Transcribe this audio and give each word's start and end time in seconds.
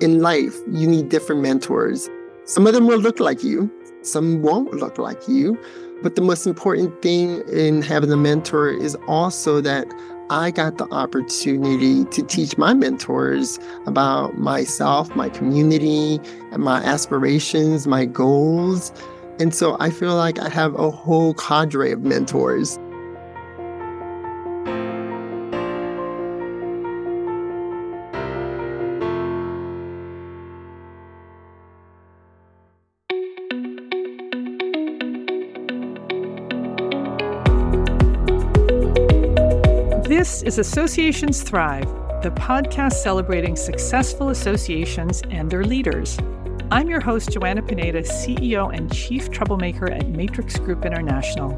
in 0.00 0.20
life, 0.20 0.54
you 0.70 0.86
need 0.86 1.08
different 1.08 1.42
mentors. 1.42 2.08
Some 2.44 2.66
of 2.66 2.74
them 2.74 2.86
will 2.86 2.98
look 2.98 3.18
like 3.18 3.42
you, 3.42 3.70
some 4.02 4.42
won't 4.42 4.74
look 4.74 4.98
like 4.98 5.28
you. 5.28 5.58
But 6.02 6.14
the 6.14 6.22
most 6.22 6.46
important 6.46 7.00
thing 7.00 7.42
in 7.48 7.80
having 7.80 8.12
a 8.12 8.16
mentor 8.16 8.68
is 8.68 8.96
also 9.08 9.62
that 9.62 9.86
I 10.28 10.50
got 10.50 10.76
the 10.76 10.86
opportunity 10.92 12.04
to 12.04 12.22
teach 12.22 12.58
my 12.58 12.74
mentors 12.74 13.58
about 13.86 14.36
myself, 14.38 15.14
my 15.16 15.28
community, 15.28 16.20
and 16.52 16.62
my 16.62 16.82
aspirations, 16.82 17.86
my 17.86 18.04
goals. 18.04 18.92
And 19.38 19.54
so 19.54 19.76
I 19.80 19.90
feel 19.90 20.14
like 20.16 20.38
I 20.38 20.48
have 20.48 20.74
a 20.74 20.90
whole 20.90 21.32
cadre 21.34 21.92
of 21.92 22.02
mentors. 22.02 22.78
This 40.26 40.42
is 40.42 40.58
Associations 40.58 41.40
Thrive, 41.40 41.86
the 42.20 42.32
podcast 42.32 42.94
celebrating 42.94 43.54
successful 43.54 44.30
associations 44.30 45.22
and 45.30 45.48
their 45.48 45.62
leaders. 45.62 46.18
I'm 46.72 46.90
your 46.90 47.00
host, 47.00 47.30
Joanna 47.30 47.62
Pineda, 47.62 48.02
CEO 48.02 48.76
and 48.76 48.92
Chief 48.92 49.30
Troublemaker 49.30 49.88
at 49.88 50.08
Matrix 50.08 50.58
Group 50.58 50.84
International. 50.84 51.56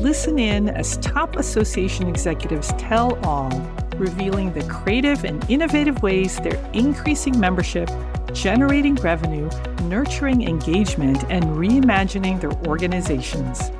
Listen 0.00 0.38
in 0.38 0.68
as 0.68 0.98
top 0.98 1.36
association 1.36 2.06
executives 2.06 2.74
tell 2.76 3.18
all, 3.24 3.48
revealing 3.96 4.52
the 4.52 4.64
creative 4.64 5.24
and 5.24 5.42
innovative 5.50 6.02
ways 6.02 6.36
they're 6.40 6.62
increasing 6.74 7.40
membership, 7.40 7.88
generating 8.34 8.96
revenue, 8.96 9.48
nurturing 9.84 10.46
engagement, 10.46 11.24
and 11.30 11.42
reimagining 11.56 12.38
their 12.38 12.52
organizations. 12.68 13.70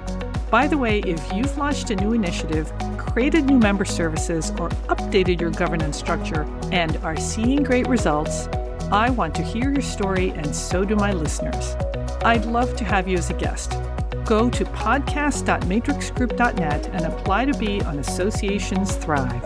By 0.51 0.67
the 0.67 0.79
way, 0.79 1.01
if 1.01 1.21
you've 1.35 1.59
launched 1.59 1.91
a 1.91 1.97
new 1.97 2.15
initiative, 2.15 2.73
created 3.15 3.45
new 3.45 3.59
member 3.61 3.85
services, 3.85 4.51
or 4.59 4.69
updated 4.91 5.41
your 5.41 5.53
governance 5.53 5.97
structure 5.97 6.43
and 6.73 6.97
are 7.05 7.17
seeing 7.17 7.63
great 7.63 7.87
results, 7.87 8.49
I 8.91 9.11
want 9.11 9.37
to 9.37 9.43
hear 9.43 9.71
your 9.71 9.83
story, 9.83 10.31
and 10.31 10.53
so 10.55 10.85
do 10.85 10.97
my 10.97 11.13
listeners. 11.13 11.77
I'd 12.25 12.45
love 12.45 12.75
to 12.75 12.85
have 12.85 13.07
you 13.07 13.17
as 13.17 13.31
a 13.31 13.35
guest. 13.35 13.79
Go 14.25 14.51
to 14.51 14.65
podcast.matrixgroup.net 14.65 16.89
and 16.89 17.05
apply 17.05 17.45
to 17.45 17.57
be 17.57 17.81
on 17.83 18.01
Associations 18.01 18.97
Thrive. 18.97 19.45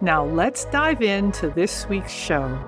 Now, 0.00 0.24
let's 0.24 0.64
dive 0.64 1.02
into 1.02 1.50
this 1.50 1.86
week's 1.90 2.10
show. 2.10 2.58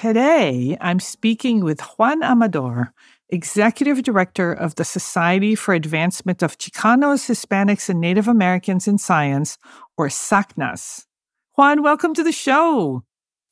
Today, 0.00 0.76
I'm 0.78 1.00
speaking 1.00 1.64
with 1.64 1.80
Juan 1.80 2.22
Amador, 2.22 2.92
Executive 3.30 4.02
Director 4.02 4.52
of 4.52 4.74
the 4.74 4.84
Society 4.84 5.54
for 5.54 5.72
Advancement 5.72 6.42
of 6.42 6.58
Chicanos, 6.58 7.30
Hispanics, 7.30 7.88
and 7.88 7.98
Native 7.98 8.28
Americans 8.28 8.86
in 8.86 8.98
Science, 8.98 9.56
or 9.96 10.08
SACNAS. 10.08 11.06
Juan, 11.54 11.82
welcome 11.82 12.12
to 12.12 12.22
the 12.22 12.30
show. 12.30 13.04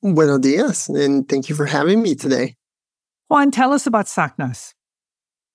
Buenos 0.02 0.40
dias, 0.40 0.90
and 0.90 1.26
thank 1.26 1.48
you 1.48 1.54
for 1.54 1.64
having 1.64 2.02
me 2.02 2.14
today. 2.14 2.56
Juan, 3.28 3.50
tell 3.50 3.72
us 3.72 3.86
about 3.86 4.04
SACNAS. 4.04 4.74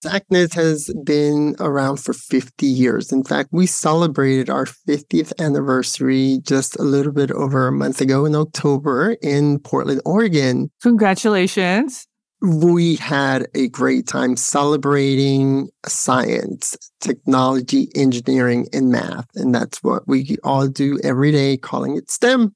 SACNAS 0.04 0.54
has 0.54 0.94
been 1.04 1.56
around 1.60 1.98
for 1.98 2.14
50 2.14 2.66
years. 2.66 3.12
In 3.12 3.24
fact, 3.24 3.50
we 3.52 3.66
celebrated 3.66 4.50
our 4.50 4.66
50th 4.66 5.34
anniversary 5.40 6.40
just 6.44 6.80
a 6.80 6.84
little 6.84 7.12
bit 7.12 7.32
over 7.32 7.68
a 7.68 7.72
month 7.72 8.00
ago 8.02 8.26
in 8.26 8.36
October 8.36 9.18
in 9.22 9.60
Portland, 9.60 10.02
Oregon. 10.06 10.72
Congratulations 10.82 12.08
we 12.42 12.96
had 12.96 13.48
a 13.54 13.68
great 13.68 14.08
time 14.08 14.38
celebrating 14.38 15.70
science, 15.86 16.78
technology, 17.02 17.90
engineering, 17.96 18.68
and 18.72 18.92
math. 18.92 19.28
And 19.36 19.54
that's 19.54 19.84
what 19.84 20.08
we 20.08 20.38
all 20.44 20.68
do 20.68 21.00
every 21.04 21.32
day, 21.32 21.58
calling 21.58 21.98
it 21.98 22.10
STEM. 22.10 22.56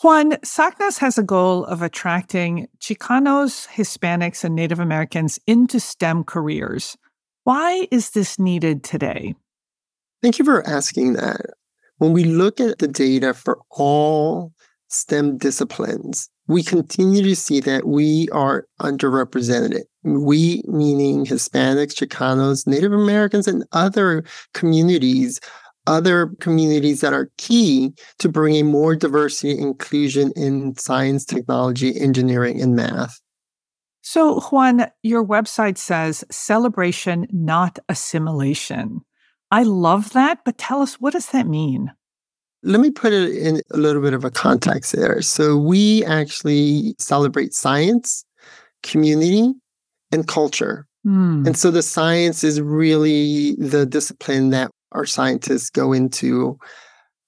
Juan, 0.00 0.32
SACNAS 0.44 0.98
has 0.98 1.18
a 1.18 1.24
goal 1.24 1.64
of 1.64 1.82
attracting 1.82 2.68
Chicanos, 2.78 3.66
Hispanics, 3.66 4.44
and 4.44 4.54
Native 4.54 4.78
Americans 4.78 5.40
into 5.44 5.80
STEM 5.80 6.22
careers. 6.22 6.96
Why 7.42 7.88
is 7.90 8.10
this 8.10 8.38
needed 8.38 8.84
today? 8.84 9.34
Thank 10.22 10.38
you 10.38 10.44
for 10.44 10.64
asking 10.68 11.14
that. 11.14 11.40
When 11.96 12.12
we 12.12 12.22
look 12.22 12.60
at 12.60 12.78
the 12.78 12.86
data 12.86 13.34
for 13.34 13.58
all 13.70 14.52
STEM 14.86 15.36
disciplines, 15.36 16.30
we 16.46 16.62
continue 16.62 17.22
to 17.24 17.34
see 17.34 17.58
that 17.60 17.88
we 17.88 18.28
are 18.30 18.68
underrepresented. 18.80 19.82
We, 20.04 20.62
meaning 20.68 21.26
Hispanics, 21.26 21.94
Chicanos, 21.94 22.68
Native 22.68 22.92
Americans, 22.92 23.48
and 23.48 23.64
other 23.72 24.22
communities, 24.54 25.40
other 25.88 26.28
communities 26.40 27.00
that 27.00 27.12
are 27.12 27.30
key 27.38 27.92
to 28.18 28.28
bringing 28.28 28.66
more 28.66 28.94
diversity 28.94 29.52
and 29.52 29.60
inclusion 29.60 30.32
in 30.36 30.76
science, 30.76 31.24
technology, 31.24 31.98
engineering, 31.98 32.60
and 32.60 32.76
math. 32.76 33.20
So, 34.02 34.40
Juan, 34.40 34.86
your 35.02 35.24
website 35.24 35.78
says 35.78 36.24
celebration, 36.30 37.26
not 37.32 37.78
assimilation. 37.88 39.00
I 39.50 39.62
love 39.62 40.12
that, 40.12 40.40
but 40.44 40.58
tell 40.58 40.82
us 40.82 40.94
what 41.00 41.14
does 41.14 41.28
that 41.28 41.46
mean? 41.46 41.90
Let 42.62 42.80
me 42.80 42.90
put 42.90 43.12
it 43.12 43.36
in 43.36 43.62
a 43.70 43.76
little 43.76 44.02
bit 44.02 44.14
of 44.14 44.24
a 44.24 44.30
context 44.30 44.92
there. 44.92 45.22
So, 45.22 45.56
we 45.56 46.04
actually 46.04 46.94
celebrate 46.98 47.54
science, 47.54 48.24
community, 48.82 49.52
and 50.12 50.28
culture. 50.28 50.86
Mm. 51.06 51.46
And 51.46 51.56
so, 51.56 51.70
the 51.70 51.82
science 51.82 52.44
is 52.44 52.60
really 52.60 53.56
the 53.56 53.86
discipline 53.86 54.50
that 54.50 54.70
our 54.92 55.06
scientists 55.06 55.70
go 55.70 55.92
into. 55.92 56.58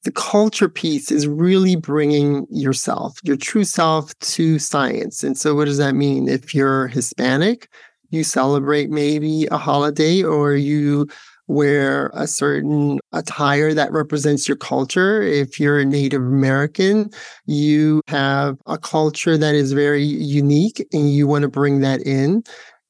The 0.05 0.13
culture 0.13 0.69
piece 0.69 1.11
is 1.11 1.29
really 1.29 1.77
bringing 1.77 2.47
yourself, 2.49 3.19
your 3.23 3.37
true 3.37 3.65
self, 3.65 4.19
to 4.21 4.59
science. 4.59 5.23
And 5.23 5.37
so, 5.37 5.55
what 5.55 5.67
does 5.67 5.77
that 5.77 5.95
mean? 5.95 6.27
If 6.27 6.55
you're 6.55 6.89
Hispanic, 6.89 7.69
you 8.11 8.25
celebrate 8.25 8.91
maybe 8.91 9.47
a 9.51 9.59
holiday 9.59 10.23
or 10.23 10.55
you 10.55 11.07
wear 11.51 12.11
a 12.15 12.29
certain 12.29 13.01
attire 13.13 13.75
that 13.75 13.91
represents 13.93 14.47
your 14.47 14.57
culture. 14.57 15.21
If 15.21 15.59
you're 15.59 15.81
a 15.81 15.85
Native 15.85 16.23
American, 16.23 17.11
you 17.47 18.03
have 18.07 18.57
a 18.67 18.79
culture 18.79 19.37
that 19.37 19.55
is 19.57 19.73
very 19.73 20.05
unique 20.05 20.87
and 20.93 21.13
you 21.13 21.27
want 21.27 21.43
to 21.43 21.49
bring 21.49 21.81
that 21.81 22.01
in. 22.07 22.45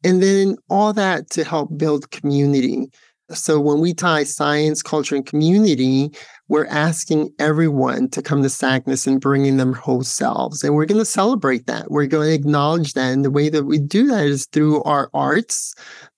And 0.05 0.23
then 0.23 0.57
all 0.69 0.93
that 0.93 1.31
to 1.31 1.45
help 1.45 1.77
build 1.79 2.11
community. 2.11 2.91
So 3.33 3.61
when 3.61 3.81
we 3.81 3.95
tie 3.95 4.25
science, 4.25 4.83
culture, 4.83 5.17
and 5.17 5.25
community, 5.25 6.11
we're 6.49 6.67
asking 6.67 7.33
everyone 7.39 8.09
to 8.11 8.23
come 8.23 8.43
to 8.43 8.49
SACNAS 8.49 9.07
and 9.07 9.21
bringing 9.21 9.57
them 9.57 9.73
whole 9.73 10.03
selves. 10.03 10.65
And 10.65 10.75
we're 10.75 10.85
going 10.85 10.99
to 10.99 11.05
celebrate 11.05 11.67
that. 11.67 11.93
We're 11.93 12.07
going 12.07 12.29
to 12.29 12.35
acknowledge 12.35 12.95
that. 12.95 13.13
And 13.13 13.25
the 13.25 13.31
way 13.31 13.49
that 13.49 13.65
we 13.65 13.79
do 13.79 14.09
that 14.09 14.27
is 14.27 14.47
through 14.47 14.83
our 14.83 15.11
arts, 15.15 15.73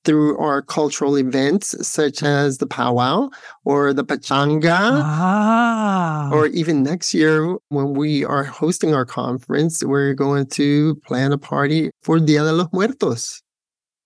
through 0.04 0.38
our 0.38 0.62
cultural 0.62 1.18
events, 1.18 1.86
such 1.86 2.22
as 2.22 2.56
the 2.56 2.66
powwow 2.66 3.28
or 3.66 3.92
the 3.92 4.06
pachanga. 4.06 5.02
Ah. 5.04 6.30
Or 6.32 6.46
even 6.46 6.82
next 6.82 7.12
year, 7.12 7.58
when 7.68 7.92
we 7.92 8.24
are 8.24 8.44
hosting 8.44 8.94
our 8.94 9.04
conference, 9.04 9.84
we're 9.84 10.14
going 10.14 10.46
to 10.46 10.94
plan 11.06 11.32
a 11.32 11.38
party 11.38 11.90
for 12.02 12.18
Dia 12.18 12.42
de 12.42 12.52
los 12.52 12.68
Muertos. 12.72 13.41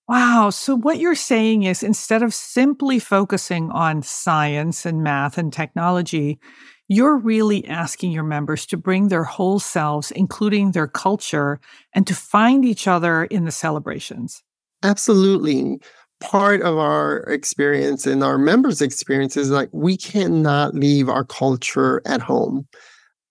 Wow. 0.08 0.50
So, 0.50 0.76
what 0.76 0.98
you're 1.00 1.16
saying 1.16 1.64
is 1.64 1.82
instead 1.82 2.22
of 2.22 2.32
simply 2.32 3.00
focusing 3.00 3.70
on 3.72 4.02
science 4.02 4.86
and 4.86 5.02
math 5.02 5.36
and 5.36 5.53
technology, 5.53 6.38
you're 6.86 7.16
really 7.16 7.66
asking 7.66 8.12
your 8.12 8.22
members 8.22 8.66
to 8.66 8.76
bring 8.76 9.08
their 9.08 9.24
whole 9.24 9.58
selves, 9.58 10.12
including 10.12 10.70
their 10.70 10.86
culture, 10.86 11.58
and 11.92 12.06
to 12.06 12.14
find 12.14 12.64
each 12.64 12.86
other 12.86 13.24
in 13.24 13.44
the 13.44 13.50
celebrations. 13.50 14.44
Absolutely. 14.84 15.80
Part 16.20 16.62
of 16.62 16.78
our 16.78 17.18
experience 17.24 18.06
and 18.06 18.22
our 18.22 18.38
members' 18.38 18.80
experience 18.80 19.36
is 19.36 19.50
like 19.50 19.68
we 19.72 19.97
cannot 19.97 20.74
leave 20.74 21.09
our 21.09 21.24
culture 21.24 22.00
at 22.06 22.20
home. 22.20 22.68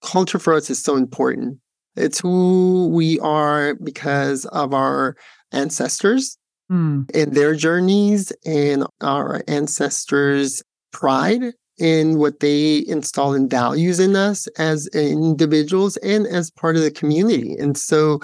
Culture 0.03 0.39
for 0.39 0.53
us 0.53 0.69
is 0.69 0.83
so 0.83 0.97
important. 0.97 1.57
It's 1.95 2.19
who 2.19 2.89
we 2.93 3.17
are 3.21 3.75
because 3.75 4.43
of 4.47 4.73
our 4.73 5.15
ancestors 5.53 6.37
mm. 6.71 7.09
and 7.15 7.33
their 7.33 7.55
journeys 7.55 8.31
and 8.45 8.85
our 9.01 9.43
ancestors' 9.47 10.63
pride 10.91 11.53
in 11.77 12.17
what 12.17 12.39
they 12.39 12.85
install 12.87 13.33
in 13.33 13.49
values 13.49 13.99
in 13.99 14.15
us 14.15 14.47
as 14.57 14.87
individuals 14.87 15.97
and 15.97 16.25
as 16.27 16.49
part 16.51 16.75
of 16.75 16.81
the 16.81 16.91
community. 16.91 17.55
And 17.57 17.77
so 17.77 18.19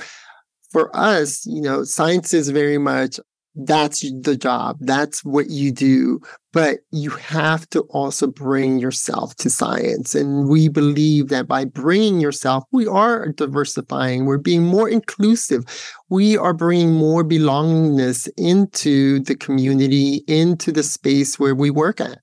for 0.70 0.96
us, 0.96 1.46
you 1.46 1.62
know, 1.62 1.84
science 1.84 2.34
is 2.34 2.50
very 2.50 2.78
much 2.78 3.20
that's 3.56 4.02
the 4.02 4.38
job. 4.38 4.78
That's 4.80 5.26
what 5.26 5.50
you 5.50 5.72
do. 5.72 6.22
But 6.54 6.80
you 6.92 7.10
have 7.12 7.70
to 7.70 7.82
also 7.90 8.28
bring 8.28 8.80
yourself 8.80 9.36
to 9.38 9.50
science. 9.50 10.16
And 10.16 10.48
we 10.48 10.70
believe 10.70 11.28
that 11.30 11.48
by 11.48 11.66
bringing 11.66 12.22
yourself, 12.22 12.64
we 12.72 12.88
are 12.88 13.30
diversifying. 13.34 14.26
We're 14.26 14.38
being 14.38 14.64
more 14.64 14.88
inclusive. 14.88 15.66
We 16.10 16.38
are 16.38 16.54
bringing 16.54 16.94
more 16.94 17.24
belongingness 17.24 18.30
into 18.38 19.20
the 19.20 19.36
community, 19.36 20.24
into 20.28 20.72
the 20.72 20.84
space 20.84 21.38
where 21.40 21.56
we 21.56 21.70
work 21.70 22.00
at. 22.00 22.20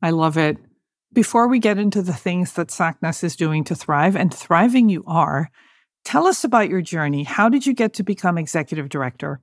I 0.00 0.10
love 0.10 0.38
it. 0.38 0.56
Before 1.12 1.48
we 1.48 1.58
get 1.58 1.78
into 1.78 2.02
the 2.02 2.12
things 2.14 2.52
that 2.52 2.68
SACNAS 2.68 3.24
is 3.24 3.34
doing 3.34 3.64
to 3.64 3.74
thrive, 3.74 4.14
and 4.14 4.32
thriving 4.32 4.88
you 4.88 5.04
are, 5.06 5.50
tell 6.04 6.26
us 6.26 6.44
about 6.44 6.68
your 6.68 6.82
journey. 6.82 7.24
How 7.24 7.48
did 7.48 7.66
you 7.66 7.72
get 7.74 7.94
to 7.94 8.02
become 8.02 8.38
executive 8.38 8.90
director? 8.90 9.40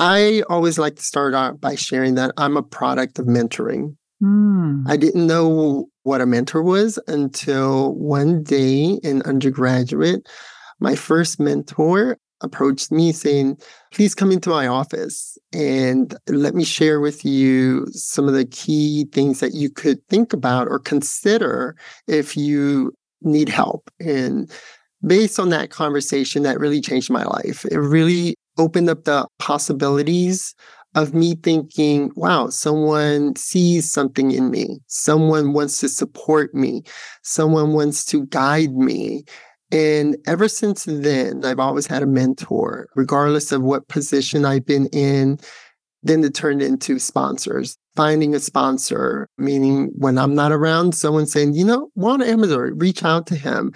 I 0.00 0.42
always 0.48 0.78
like 0.78 0.96
to 0.96 1.02
start 1.02 1.34
out 1.34 1.60
by 1.60 1.74
sharing 1.74 2.14
that 2.14 2.32
I'm 2.36 2.56
a 2.56 2.62
product 2.62 3.18
of 3.18 3.26
mentoring. 3.26 3.96
Mm. 4.22 4.84
I 4.86 4.96
didn't 4.96 5.26
know 5.26 5.88
what 6.02 6.20
a 6.20 6.26
mentor 6.26 6.62
was 6.62 6.98
until 7.06 7.94
one 7.94 8.42
day 8.42 8.98
in 9.02 9.22
undergraduate, 9.22 10.26
my 10.80 10.94
first 10.94 11.38
mentor 11.38 12.16
approached 12.42 12.90
me 12.90 13.12
saying, 13.12 13.58
please 13.92 14.14
come 14.14 14.32
into 14.32 14.48
my 14.48 14.66
office 14.66 15.36
and 15.52 16.16
let 16.26 16.54
me 16.54 16.64
share 16.64 16.98
with 16.98 17.22
you 17.22 17.86
some 17.92 18.26
of 18.26 18.32
the 18.34 18.46
key 18.46 19.06
things 19.12 19.40
that 19.40 19.52
you 19.52 19.68
could 19.68 19.98
think 20.08 20.32
about 20.32 20.66
or 20.66 20.78
consider 20.78 21.76
if 22.06 22.36
you 22.36 22.92
need 23.20 23.50
help. 23.50 23.90
And 24.00 24.50
based 25.06 25.38
on 25.38 25.50
that 25.50 25.68
conversation, 25.70 26.42
that 26.44 26.58
really 26.58 26.80
changed 26.80 27.10
my 27.10 27.24
life. 27.24 27.66
It 27.66 27.78
really 27.78 28.36
opened 28.58 28.88
up 28.90 29.04
the 29.04 29.26
possibilities 29.38 30.54
of 30.94 31.14
me 31.14 31.36
thinking, 31.36 32.10
wow, 32.16 32.48
someone 32.48 33.36
sees 33.36 33.90
something 33.90 34.32
in 34.32 34.50
me. 34.50 34.80
Someone 34.88 35.52
wants 35.52 35.78
to 35.80 35.88
support 35.88 36.54
me. 36.54 36.82
Someone 37.22 37.72
wants 37.72 38.04
to 38.06 38.26
guide 38.26 38.72
me. 38.72 39.24
And 39.72 40.16
ever 40.26 40.48
since 40.48 40.84
then, 40.84 41.44
I've 41.44 41.60
always 41.60 41.86
had 41.86 42.02
a 42.02 42.06
mentor, 42.06 42.88
regardless 42.96 43.52
of 43.52 43.62
what 43.62 43.86
position 43.86 44.44
I've 44.44 44.66
been 44.66 44.86
in. 44.86 45.38
Then 46.02 46.24
it 46.24 46.34
turned 46.34 46.62
into 46.62 46.98
sponsors, 46.98 47.76
finding 47.94 48.34
a 48.34 48.40
sponsor, 48.40 49.28
meaning 49.38 49.90
when 49.96 50.18
I'm 50.18 50.34
not 50.34 50.50
around, 50.50 50.94
someone 50.94 51.26
saying, 51.26 51.54
you 51.54 51.64
know, 51.64 51.90
Juan 51.94 52.22
Amador, 52.22 52.72
reach 52.74 53.04
out 53.04 53.26
to 53.28 53.36
him. 53.36 53.72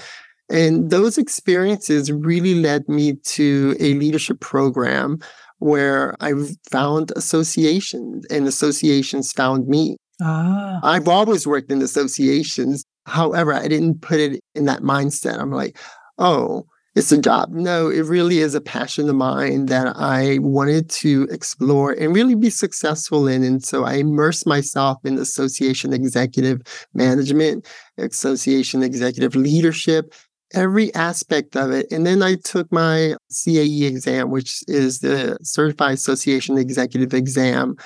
And 0.50 0.90
those 0.90 1.16
experiences 1.18 2.12
really 2.12 2.54
led 2.54 2.88
me 2.88 3.14
to 3.14 3.76
a 3.80 3.94
leadership 3.94 4.40
program 4.40 5.18
where 5.58 6.14
I 6.20 6.32
found 6.70 7.12
associations 7.16 8.26
and 8.26 8.46
associations 8.46 9.32
found 9.32 9.66
me. 9.66 9.96
Ah. 10.20 10.80
I've 10.82 11.08
always 11.08 11.46
worked 11.46 11.72
in 11.72 11.80
associations. 11.80 12.84
However, 13.06 13.52
I 13.52 13.68
didn't 13.68 14.02
put 14.02 14.20
it 14.20 14.40
in 14.54 14.66
that 14.66 14.82
mindset. 14.82 15.38
I'm 15.38 15.50
like, 15.50 15.78
oh, 16.18 16.66
it's 16.94 17.10
a 17.10 17.18
job. 17.18 17.50
No, 17.50 17.88
it 17.88 18.02
really 18.02 18.38
is 18.38 18.54
a 18.54 18.60
passion 18.60 19.08
of 19.08 19.16
mine 19.16 19.66
that 19.66 19.96
I 19.96 20.38
wanted 20.40 20.88
to 20.90 21.26
explore 21.30 21.92
and 21.92 22.14
really 22.14 22.36
be 22.36 22.50
successful 22.50 23.26
in. 23.26 23.42
And 23.42 23.64
so 23.64 23.84
I 23.84 23.94
immersed 23.94 24.46
myself 24.46 24.98
in 25.04 25.18
association 25.18 25.92
executive 25.92 26.62
management, 26.94 27.66
association 27.98 28.84
executive 28.84 29.34
leadership, 29.34 30.14
every 30.54 30.94
aspect 30.94 31.56
of 31.56 31.70
it. 31.70 31.86
And 31.90 32.06
then 32.06 32.22
I 32.22 32.36
took 32.36 32.70
my 32.72 33.16
CAE 33.30 33.86
exam, 33.86 34.30
which 34.30 34.62
is 34.68 35.00
the 35.00 35.36
Certified 35.42 35.94
Association 35.94 36.56
Executive 36.56 37.12
exam. 37.12 37.76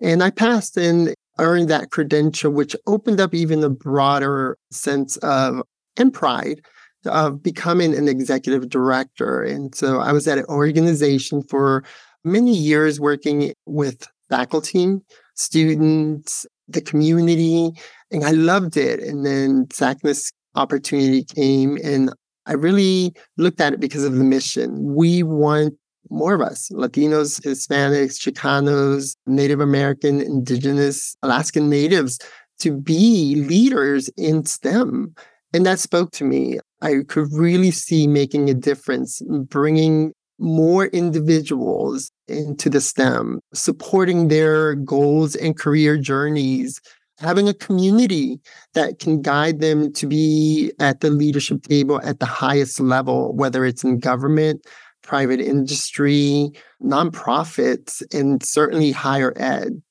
And 0.00 0.22
I 0.22 0.30
passed 0.30 0.76
and 0.76 1.14
earned 1.38 1.68
that 1.68 1.90
credential, 1.90 2.50
which 2.50 2.74
opened 2.86 3.20
up 3.20 3.34
even 3.34 3.62
a 3.62 3.70
broader 3.70 4.56
sense 4.70 5.16
of 5.18 5.62
and 5.96 6.12
pride 6.12 6.60
of 7.06 7.42
becoming 7.42 7.94
an 7.94 8.08
executive 8.08 8.68
director. 8.68 9.42
And 9.42 9.74
so 9.74 10.00
I 10.00 10.12
was 10.12 10.26
at 10.26 10.38
an 10.38 10.46
organization 10.46 11.42
for 11.42 11.84
many 12.24 12.56
years 12.56 12.98
working 12.98 13.52
with 13.66 14.06
faculty, 14.28 14.96
students, 15.34 16.46
the 16.66 16.80
community, 16.80 17.70
and 18.10 18.24
I 18.24 18.30
loved 18.30 18.76
it. 18.76 19.00
And 19.00 19.24
then 19.26 19.66
SACNAS 19.66 20.32
opportunity 20.54 21.24
came 21.24 21.78
and 21.82 22.12
I 22.46 22.52
really 22.52 23.14
looked 23.38 23.60
at 23.60 23.72
it 23.72 23.80
because 23.80 24.04
of 24.04 24.14
the 24.14 24.24
mission. 24.24 24.94
We 24.94 25.22
want 25.22 25.74
more 26.10 26.34
of 26.34 26.40
us 26.40 26.68
Latinos, 26.72 27.40
Hispanics, 27.40 28.18
Chicanos, 28.18 29.16
Native 29.26 29.60
American, 29.60 30.20
Indigenous, 30.20 31.16
Alaskan 31.22 31.70
Natives 31.70 32.18
to 32.58 32.76
be 32.76 33.36
leaders 33.48 34.08
in 34.16 34.44
STEM. 34.44 35.14
And 35.52 35.64
that 35.66 35.78
spoke 35.78 36.10
to 36.12 36.24
me. 36.24 36.58
I 36.82 36.96
could 37.08 37.32
really 37.32 37.70
see 37.70 38.06
making 38.06 38.50
a 38.50 38.54
difference, 38.54 39.22
bringing 39.48 40.12
more 40.38 40.86
individuals 40.86 42.10
into 42.26 42.68
the 42.68 42.80
STEM, 42.80 43.40
supporting 43.54 44.28
their 44.28 44.74
goals 44.74 45.36
and 45.36 45.56
career 45.56 45.96
journeys, 45.96 46.80
having 47.20 47.48
a 47.48 47.54
community 47.54 48.40
that 48.74 48.98
can 48.98 49.22
guide 49.22 49.60
them 49.60 49.92
to 49.92 50.06
be 50.06 50.72
at 50.80 51.00
the 51.00 51.10
leadership 51.10 51.62
table 51.62 52.00
at 52.02 52.20
the 52.20 52.26
highest 52.26 52.80
level, 52.80 53.34
whether 53.34 53.64
it's 53.64 53.84
in 53.84 53.98
government, 53.98 54.66
private 55.02 55.40
industry, 55.40 56.50
nonprofits, 56.82 58.02
and 58.12 58.42
certainly 58.42 58.90
higher 58.90 59.32
ed. 59.36 59.82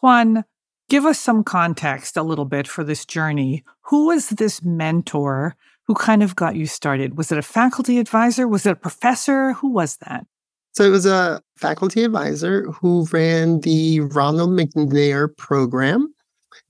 Juan, 0.00 0.44
give 0.88 1.04
us 1.04 1.20
some 1.20 1.44
context 1.44 2.16
a 2.16 2.22
little 2.22 2.44
bit 2.44 2.66
for 2.66 2.82
this 2.82 3.04
journey. 3.04 3.62
Who 3.82 4.06
was 4.06 4.30
this 4.30 4.62
mentor 4.62 5.54
who 5.86 5.94
kind 5.94 6.22
of 6.22 6.34
got 6.34 6.56
you 6.56 6.66
started? 6.66 7.16
Was 7.16 7.30
it 7.30 7.38
a 7.38 7.42
faculty 7.42 7.98
advisor? 7.98 8.48
Was 8.48 8.66
it 8.66 8.72
a 8.72 8.76
professor? 8.76 9.52
Who 9.54 9.70
was 9.70 9.96
that? 9.98 10.26
So 10.72 10.84
it 10.84 10.90
was 10.90 11.04
a 11.04 11.42
faculty 11.56 12.02
advisor 12.02 12.64
who 12.72 13.06
ran 13.12 13.60
the 13.60 14.00
Ronald 14.00 14.50
McNair 14.50 15.28
program. 15.36 16.12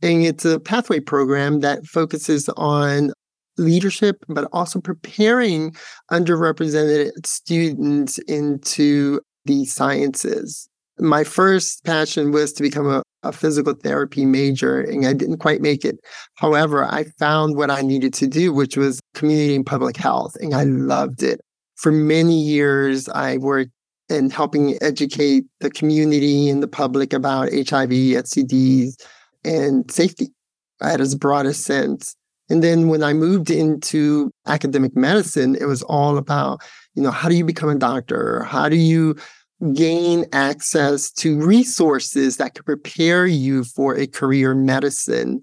And 0.03 0.25
it's 0.25 0.45
a 0.45 0.61
pathway 0.61 1.01
program 1.01 1.61
that 1.61 1.85
focuses 1.87 2.49
on 2.57 3.13
leadership, 3.59 4.25
but 4.29 4.49
also 4.53 4.81
preparing 4.81 5.75
underrepresented 6.11 7.11
students 7.27 8.19
into 8.19 9.21
the 9.45 9.65
sciences. 9.65 10.69
My 10.99 11.25
first 11.25 11.85
passion 11.85 12.33
was 12.33 12.53
to 12.55 12.63
become 12.63 12.89
a, 12.89 13.03
a, 13.23 13.33
physical 13.33 13.75
therapy 13.75 14.25
major, 14.25 14.81
and 14.81 15.07
I 15.07 15.13
didn't 15.15 15.39
quite 15.39 15.61
make 15.61 15.85
it. 15.85 15.99
However, 16.37 16.85
I 16.85 17.05
found 17.19 17.57
what 17.57 17.71
I 17.71 17.81
needed 17.81 18.15
to 18.15 18.27
do, 18.27 18.53
which 18.53 18.77
was 18.77 19.01
community 19.15 19.57
and 19.57 19.67
public 19.67 19.97
health, 19.97 20.37
and 20.41 20.55
I 20.55 20.65
loved 20.65 21.23
it. 21.23 21.41
For 21.77 21.91
many 21.91 22.41
years, 22.41 23.09
I 23.09 23.39
worked 23.39 23.73
in 24.09 24.31
helping 24.31 24.77
educate 24.83 25.45
the 25.61 25.71
community 25.71 26.49
and 26.49 26.63
the 26.63 26.69
public 26.69 27.13
about 27.13 27.51
HIV, 27.51 27.91
STDs, 27.91 28.95
and 29.45 29.91
safety 29.91 30.29
at 30.83 31.01
its 31.01 31.15
broadest 31.15 31.65
sense. 31.65 32.17
And 32.51 32.63
then 32.63 32.89
when 32.89 33.03
I 33.03 33.13
moved 33.13 33.51
into 33.51 34.31
academic 34.47 34.97
medicine, 34.97 35.55
it 35.55 35.67
was 35.67 35.83
all 35.85 36.19
about, 36.19 36.61
you 36.95 37.03
know, 37.03 37.11
how 37.11 37.29
do 37.29 37.35
you 37.35 37.45
become 37.45 37.69
a 37.69 37.75
doctor? 37.75 38.43
How 38.43 38.69
do 38.69 38.77
you 38.77 39.17
gain 39.75 40.27
access 40.33 41.11
to 41.13 41.41
resources 41.41 42.37
that 42.37 42.55
could 42.55 42.67
prepare 42.67 43.27
you 43.27 43.65
for 43.65 43.97
a 43.97 44.07
career 44.07 44.53
in 44.53 44.67
medicine? 44.67 45.41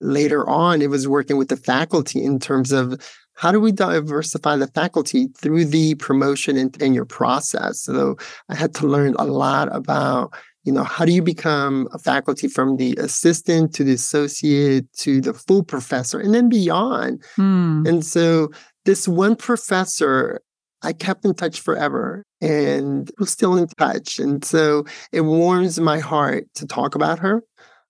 Later 0.00 0.48
on, 0.48 0.82
it 0.82 0.90
was 0.90 1.08
working 1.08 1.36
with 1.36 1.48
the 1.48 1.56
faculty 1.56 2.22
in 2.22 2.38
terms 2.38 2.70
of 2.70 3.00
how 3.34 3.50
do 3.50 3.58
we 3.58 3.72
diversify 3.72 4.56
the 4.56 4.66
faculty 4.68 5.28
through 5.38 5.64
the 5.64 5.94
promotion 5.96 6.56
and 6.56 6.72
tenure 6.72 7.06
process? 7.06 7.80
So 7.80 8.16
I 8.48 8.54
had 8.54 8.74
to 8.76 8.86
learn 8.86 9.16
a 9.18 9.24
lot 9.24 9.74
about 9.74 10.32
you 10.64 10.72
know 10.72 10.84
how 10.84 11.04
do 11.04 11.12
you 11.12 11.22
become 11.22 11.88
a 11.92 11.98
faculty 11.98 12.48
from 12.48 12.76
the 12.76 12.94
assistant 12.98 13.74
to 13.74 13.84
the 13.84 13.92
associate 13.92 14.90
to 14.94 15.20
the 15.20 15.34
full 15.34 15.62
professor 15.62 16.18
and 16.20 16.34
then 16.34 16.48
beyond? 16.48 17.22
Hmm. 17.36 17.84
and 17.86 18.04
so 18.04 18.50
this 18.84 19.06
one 19.06 19.36
professor 19.36 20.40
i 20.82 20.92
kept 20.92 21.24
in 21.24 21.34
touch 21.34 21.60
forever 21.60 22.24
and 22.40 23.10
we're 23.18 23.26
still 23.26 23.56
in 23.56 23.66
touch 23.78 24.18
and 24.18 24.44
so 24.44 24.84
it 25.12 25.22
warms 25.22 25.78
my 25.80 25.98
heart 25.98 26.44
to 26.54 26.66
talk 26.66 26.94
about 26.94 27.18
her 27.18 27.42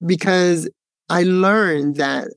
because 0.05 0.69
i 1.09 1.23
learned 1.23 1.97
that 1.97 2.29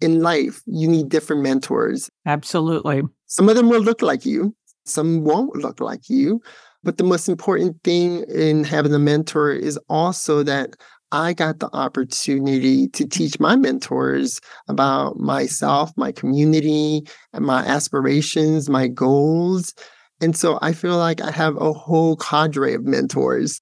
in 0.00 0.22
life 0.22 0.62
you 0.66 0.86
need 0.86 1.08
different 1.08 1.42
mentors. 1.42 2.08
Absolutely. 2.24 3.02
Some 3.26 3.48
of 3.48 3.56
them 3.56 3.68
will 3.68 3.80
look 3.80 4.00
like 4.00 4.24
you 4.24 4.54
some 4.88 5.22
won't 5.22 5.56
look 5.56 5.80
like 5.80 6.08
you 6.08 6.40
but 6.82 6.96
the 6.96 7.04
most 7.04 7.28
important 7.28 7.82
thing 7.84 8.24
in 8.28 8.64
having 8.64 8.94
a 8.94 8.98
mentor 8.98 9.52
is 9.52 9.78
also 9.88 10.42
that 10.44 10.76
I 11.10 11.32
got 11.32 11.60
the 11.60 11.74
opportunity 11.74 12.88
to 12.88 13.06
teach 13.06 13.40
my 13.40 13.56
mentors 13.56 14.40
about 14.68 15.18
myself, 15.18 15.90
my 15.96 16.12
community, 16.12 17.06
and 17.32 17.44
my 17.44 17.64
aspirations, 17.64 18.68
my 18.68 18.88
goals. 18.88 19.74
And 20.20 20.36
so 20.36 20.58
I 20.60 20.72
feel 20.72 20.98
like 20.98 21.22
I 21.22 21.30
have 21.30 21.56
a 21.56 21.72
whole 21.72 22.16
cadre 22.16 22.74
of 22.74 22.84
mentors. 22.84 23.60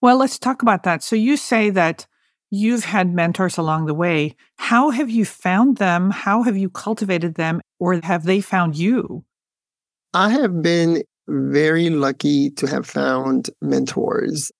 Well, 0.00 0.16
let's 0.16 0.38
talk 0.38 0.62
about 0.62 0.84
that. 0.84 1.02
So 1.02 1.16
you 1.16 1.36
say 1.36 1.68
that 1.70 2.06
you've 2.50 2.84
had 2.84 3.12
mentors 3.12 3.58
along 3.58 3.86
the 3.86 3.94
way. 3.94 4.34
How 4.56 4.90
have 4.90 5.10
you 5.10 5.26
found 5.26 5.76
them? 5.76 6.10
How 6.10 6.42
have 6.42 6.56
you 6.56 6.70
cultivated 6.70 7.34
them? 7.34 7.60
Or 7.78 8.00
have 8.02 8.24
they 8.24 8.40
found 8.40 8.76
you? 8.76 9.24
I 10.14 10.30
have 10.30 10.62
been 10.62 11.02
very 11.30 11.90
lucky 11.90 12.50
to 12.50 12.66
have 12.66 12.86
found 12.86 13.50
mentors, 13.62 14.50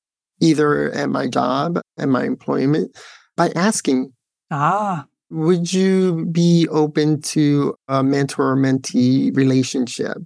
either 0.40 0.90
at 0.92 1.10
my 1.10 1.26
job, 1.26 1.80
at 1.98 2.08
my 2.08 2.24
employment, 2.24 2.96
by 3.36 3.50
asking. 3.54 4.12
Ah. 4.50 5.06
Would 5.32 5.72
you 5.72 6.26
be 6.26 6.66
open 6.70 7.22
to 7.22 7.76
a 7.86 8.02
mentor 8.02 8.56
mentee 8.56 9.34
relationship? 9.36 10.16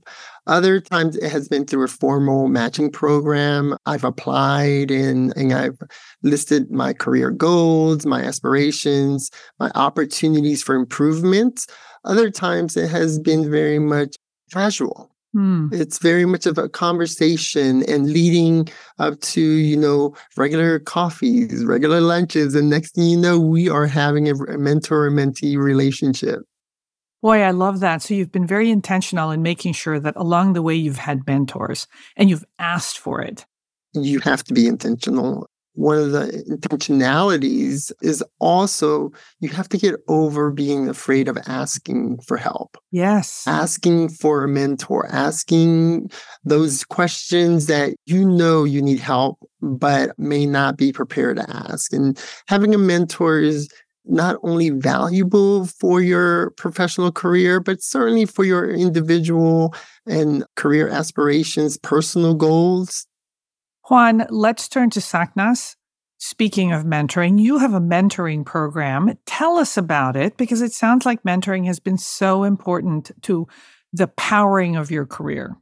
Other 0.46 0.80
times 0.80 1.16
it 1.16 1.30
has 1.30 1.46
been 1.46 1.66
through 1.66 1.84
a 1.84 1.88
formal 1.88 2.48
matching 2.48 2.90
program. 2.90 3.76
I've 3.84 4.04
applied 4.04 4.90
and, 4.90 5.36
and 5.36 5.52
I've 5.52 5.78
listed 6.22 6.70
my 6.70 6.94
career 6.94 7.30
goals, 7.30 8.06
my 8.06 8.22
aspirations, 8.22 9.30
my 9.58 9.70
opportunities 9.74 10.62
for 10.62 10.74
improvement. 10.74 11.66
Other 12.04 12.30
times 12.30 12.74
it 12.74 12.88
has 12.88 13.18
been 13.18 13.50
very 13.50 13.78
much 13.78 14.16
casual. 14.52 15.13
Hmm. 15.34 15.66
It's 15.72 15.98
very 15.98 16.26
much 16.26 16.46
of 16.46 16.58
a 16.58 16.68
conversation 16.68 17.82
and 17.90 18.08
leading 18.08 18.68
up 19.00 19.18
to, 19.20 19.40
you 19.40 19.76
know, 19.76 20.14
regular 20.36 20.78
coffees, 20.78 21.64
regular 21.64 22.00
lunches. 22.00 22.54
And 22.54 22.70
next 22.70 22.94
thing 22.94 23.08
you 23.08 23.16
know, 23.16 23.40
we 23.40 23.68
are 23.68 23.88
having 23.88 24.28
a 24.28 24.34
mentor 24.56 25.10
mentee 25.10 25.56
relationship. 25.56 26.42
Boy, 27.20 27.40
I 27.40 27.50
love 27.50 27.80
that. 27.80 28.00
So 28.00 28.14
you've 28.14 28.30
been 28.30 28.46
very 28.46 28.70
intentional 28.70 29.32
in 29.32 29.42
making 29.42 29.72
sure 29.72 29.98
that 29.98 30.14
along 30.14 30.52
the 30.52 30.62
way 30.62 30.76
you've 30.76 30.98
had 30.98 31.26
mentors 31.26 31.88
and 32.16 32.30
you've 32.30 32.44
asked 32.60 32.98
for 32.98 33.20
it. 33.20 33.44
You 33.92 34.20
have 34.20 34.44
to 34.44 34.54
be 34.54 34.68
intentional. 34.68 35.48
One 35.74 35.98
of 35.98 36.12
the 36.12 36.44
intentionalities 36.48 37.92
is 38.00 38.22
also 38.38 39.10
you 39.40 39.48
have 39.50 39.68
to 39.70 39.78
get 39.78 39.96
over 40.08 40.50
being 40.50 40.88
afraid 40.88 41.28
of 41.28 41.38
asking 41.46 42.18
for 42.26 42.36
help. 42.36 42.76
Yes. 42.90 43.44
Asking 43.46 44.08
for 44.08 44.44
a 44.44 44.48
mentor, 44.48 45.06
asking 45.10 46.10
those 46.44 46.84
questions 46.84 47.66
that 47.66 47.94
you 48.06 48.28
know 48.28 48.64
you 48.64 48.80
need 48.80 49.00
help, 49.00 49.38
but 49.60 50.16
may 50.18 50.46
not 50.46 50.76
be 50.76 50.92
prepared 50.92 51.36
to 51.36 51.50
ask. 51.50 51.92
And 51.92 52.18
having 52.46 52.74
a 52.74 52.78
mentor 52.78 53.40
is 53.40 53.68
not 54.04 54.36
only 54.42 54.70
valuable 54.70 55.66
for 55.66 56.00
your 56.00 56.50
professional 56.50 57.10
career, 57.10 57.58
but 57.58 57.82
certainly 57.82 58.26
for 58.26 58.44
your 58.44 58.70
individual 58.70 59.74
and 60.06 60.44
career 60.56 60.88
aspirations, 60.88 61.78
personal 61.78 62.34
goals. 62.34 63.06
Juan, 63.88 64.26
let's 64.30 64.68
turn 64.68 64.90
to 64.90 65.00
SACNAS. 65.00 65.76
Speaking 66.16 66.72
of 66.72 66.84
mentoring, 66.84 67.38
you 67.38 67.58
have 67.58 67.74
a 67.74 67.80
mentoring 67.80 68.46
program. 68.46 69.18
Tell 69.26 69.58
us 69.58 69.76
about 69.76 70.16
it 70.16 70.38
because 70.38 70.62
it 70.62 70.72
sounds 70.72 71.04
like 71.04 71.22
mentoring 71.22 71.66
has 71.66 71.80
been 71.80 71.98
so 71.98 72.44
important 72.44 73.10
to 73.22 73.46
the 73.92 74.06
powering 74.06 74.76
of 74.76 74.90
your 74.90 75.04
career. 75.04 75.56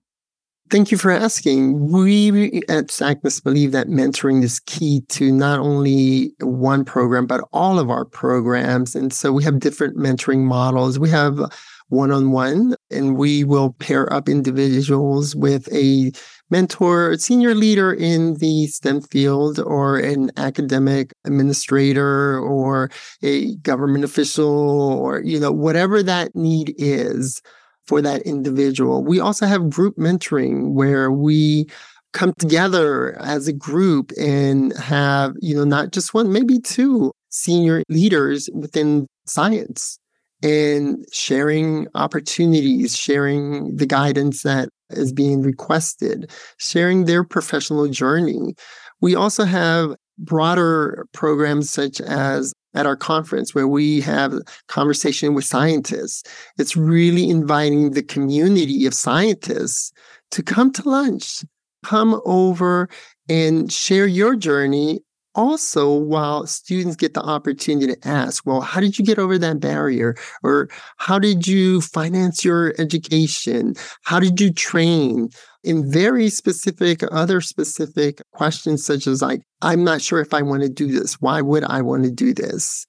Thank 0.71 0.91
you 0.93 0.99
for 0.99 1.11
asking. 1.11 1.91
We 1.91 2.63
at 2.69 2.87
SACNAS 2.87 3.43
believe 3.43 3.73
that 3.73 3.89
mentoring 3.89 4.43
is 4.45 4.61
key 4.61 5.03
to 5.09 5.33
not 5.33 5.59
only 5.59 6.33
one 6.41 6.85
program, 6.85 7.27
but 7.27 7.43
all 7.53 7.79
of 7.79 7.91
our 7.91 8.05
programs. 8.05 8.95
And 8.95 9.13
so 9.13 9.33
we 9.33 9.43
have 9.45 9.59
different 9.59 9.97
mentoring 9.97 10.45
models. 10.45 10.99
We 10.99 11.11
have 11.11 11.41
one 11.89 12.11
on 12.11 12.31
one, 12.31 12.75
and 12.93 13.17
we 13.17 13.45
will 13.45 13.73
pair 13.75 14.13
up 14.13 14.29
individuals 14.29 15.35
with 15.35 15.73
a 15.73 16.13
mentor, 16.51 17.17
senior 17.17 17.55
leader 17.55 17.93
in 17.93 18.35
the 18.35 18.67
STEM 18.67 19.01
field, 19.01 19.59
or 19.59 19.97
an 19.99 20.31
academic 20.37 21.13
administrator, 21.25 22.39
or 22.39 22.91
a 23.23 23.57
government 23.57 24.05
official, 24.05 24.93
or, 24.93 25.23
you 25.23 25.41
know, 25.41 25.51
whatever 25.51 26.03
that 26.03 26.35
need 26.37 26.75
is 26.77 27.41
for 27.87 28.03
that 28.03 28.23
individual. 28.23 29.03
We 29.03 29.19
also 29.19 29.47
have 29.47 29.71
group 29.71 29.97
mentoring 29.97 30.73
where 30.73 31.11
we 31.11 31.67
come 32.13 32.35
together 32.35 33.19
as 33.23 33.49
a 33.49 33.53
group 33.53 34.13
and 34.21 34.77
have, 34.77 35.33
you 35.41 35.57
know, 35.57 35.65
not 35.65 35.93
just 35.93 36.13
one, 36.13 36.33
maybe 36.33 36.61
two 36.61 37.13
senior 37.31 37.83
leaders 37.89 38.51
within 38.53 39.07
science 39.27 39.99
and 40.43 41.05
sharing 41.13 41.87
opportunities, 41.95 42.97
sharing 42.97 43.77
the 43.77 43.87
guidance 43.87 44.43
that 44.43 44.69
is 44.91 45.13
being 45.13 45.43
requested, 45.43 46.31
sharing 46.59 47.05
their 47.05 47.25
professional 47.25 47.89
journey. 47.89 48.55
We 49.01 49.15
also 49.15 49.45
have 49.45 49.95
broader 50.19 51.07
programs 51.13 51.71
such 51.71 52.01
as 52.01 52.53
at 52.75 52.87
our 52.87 52.97
conference 52.97 53.55
where 53.55 53.69
we 53.69 54.01
have 54.01 54.35
conversation 54.69 55.35
with 55.35 55.45
scientists. 55.45 56.23
It's 56.59 56.77
really 56.77 57.29
inviting 57.29 57.91
the 57.91 58.03
community 58.03 58.87
of 58.87 58.95
scientists 58.95 59.93
to 60.31 60.43
come 60.43 60.73
to 60.73 60.89
lunch, 60.89 61.45
come 61.85 62.21
over 62.25 62.89
and 63.29 63.71
share 63.73 64.07
your 64.07 64.37
journey. 64.37 65.01
Also, 65.35 65.95
while 65.95 66.47
students 66.47 66.95
get 66.95 67.15
the 67.15 67.23
opportunity 67.23 67.95
to 67.95 68.09
ask, 68.09 68.45
well, 68.45 68.61
how 68.61 68.81
did 68.81 68.99
you 68.99 69.05
get 69.05 69.19
over 69.19 69.39
that 69.39 69.61
barrier? 69.61 70.15
Or 70.43 70.69
how 70.99 71.19
did 71.19 71.47
you 71.47 71.81
finance 71.81 72.45
your 72.45 72.75
education? 72.79 73.75
How 74.05 74.21
did 74.21 74.41
you 74.41 74.53
train? 74.53 75.31
in 75.65 75.91
very 75.91 76.29
specific, 76.29 77.03
other 77.13 77.41
specific 77.41 78.21
questions, 78.33 78.85
such 78.85 79.07
as 79.07 79.23
like, 79.23 79.43
I'm 79.61 79.85
not 79.85 80.03
sure 80.03 80.21
if 80.21 80.35
I 80.35 80.43
want 80.43 80.63
to 80.63 80.69
do 80.69 80.89
this. 80.89 81.21
Why 81.21 81.41
would 81.41 81.65
I 81.65 81.83
want 81.83 82.05
to 82.05 82.11
do 82.11 82.35
this? 82.35 82.87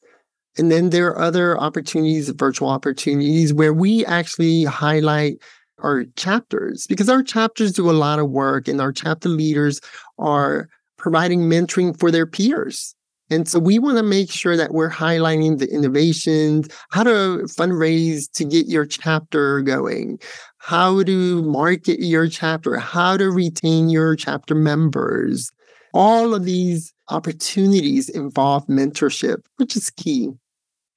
And 0.57 0.71
then 0.71 0.89
there 0.89 1.07
are 1.07 1.19
other 1.19 1.59
opportunities, 1.59 2.29
virtual 2.29 2.69
opportunities, 2.69 3.53
where 3.53 3.73
we 3.73 4.05
actually 4.05 4.63
highlight 4.63 5.37
our 5.79 6.05
chapters 6.15 6.85
because 6.87 7.09
our 7.09 7.23
chapters 7.23 7.73
do 7.73 7.89
a 7.89 7.91
lot 7.91 8.19
of 8.19 8.29
work 8.29 8.67
and 8.67 8.79
our 8.79 8.91
chapter 8.91 9.29
leaders 9.29 9.81
are 10.17 10.69
providing 11.03 11.41
mentoring 11.41 11.99
for 11.99 12.09
their 12.09 12.25
peers. 12.25 12.95
And 13.29 13.47
so 13.47 13.59
we 13.59 13.77
want 13.77 13.97
to 13.97 14.03
make 14.03 14.31
sure 14.31 14.55
that 14.55 14.71
we're 14.71 14.89
highlighting 14.89 15.59
the 15.59 15.69
innovations, 15.69 16.69
how 16.91 17.03
to 17.03 17.43
fundraise 17.45 18.31
to 18.33 18.45
get 18.45 18.67
your 18.67 18.85
chapter 18.85 19.61
going, 19.61 20.19
how 20.59 21.03
to 21.03 21.43
market 21.43 21.99
your 21.99 22.29
chapter, 22.29 22.77
how 22.77 23.17
to 23.17 23.29
retain 23.29 23.89
your 23.89 24.15
chapter 24.15 24.55
members. 24.55 25.51
All 25.93 26.33
of 26.33 26.45
these 26.45 26.93
opportunities 27.09 28.07
involve 28.07 28.65
mentorship, 28.67 29.37
which 29.57 29.75
is 29.75 29.89
key. 29.89 30.29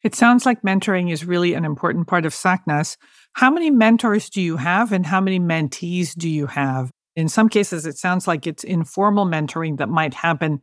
It 0.04 0.14
sounds 0.14 0.46
like 0.46 0.62
mentoring 0.62 1.10
is 1.10 1.24
really 1.24 1.54
an 1.54 1.64
important 1.64 2.06
part 2.06 2.24
of 2.24 2.32
SACNAS. 2.32 2.96
How 3.32 3.50
many 3.50 3.70
mentors 3.70 4.30
do 4.30 4.40
you 4.40 4.56
have 4.56 4.92
and 4.92 5.04
how 5.04 5.20
many 5.20 5.40
mentees 5.40 6.14
do 6.14 6.28
you 6.28 6.46
have? 6.46 6.92
In 7.16 7.28
some 7.28 7.48
cases, 7.48 7.86
it 7.86 7.96
sounds 7.96 8.28
like 8.28 8.46
it's 8.46 8.62
informal 8.62 9.26
mentoring 9.26 9.78
that 9.78 9.88
might 9.88 10.14
happen 10.14 10.60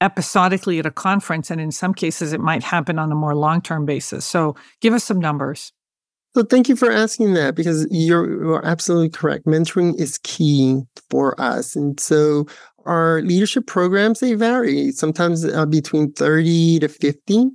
episodically 0.00 0.78
at 0.78 0.86
a 0.86 0.92
conference, 0.92 1.50
and 1.50 1.60
in 1.60 1.72
some 1.72 1.92
cases, 1.92 2.32
it 2.32 2.40
might 2.40 2.62
happen 2.62 2.98
on 2.98 3.10
a 3.10 3.16
more 3.16 3.34
long 3.34 3.60
term 3.60 3.84
basis. 3.84 4.24
So 4.24 4.54
give 4.80 4.94
us 4.94 5.04
some 5.04 5.18
numbers. 5.18 5.72
So 6.36 6.44
thank 6.44 6.68
you 6.68 6.76
for 6.76 6.90
asking 6.90 7.34
that 7.34 7.56
because 7.56 7.86
you're, 7.90 8.44
you're 8.44 8.64
absolutely 8.64 9.08
correct. 9.08 9.46
Mentoring 9.46 9.98
is 9.98 10.18
key 10.22 10.82
for 11.10 11.40
us. 11.40 11.74
And 11.74 11.98
so 11.98 12.46
our 12.84 13.22
leadership 13.22 13.66
programs, 13.66 14.20
they 14.20 14.34
vary, 14.34 14.92
sometimes 14.92 15.44
uh, 15.44 15.66
between 15.66 16.12
30 16.12 16.80
to 16.80 16.88
50. 16.88 17.46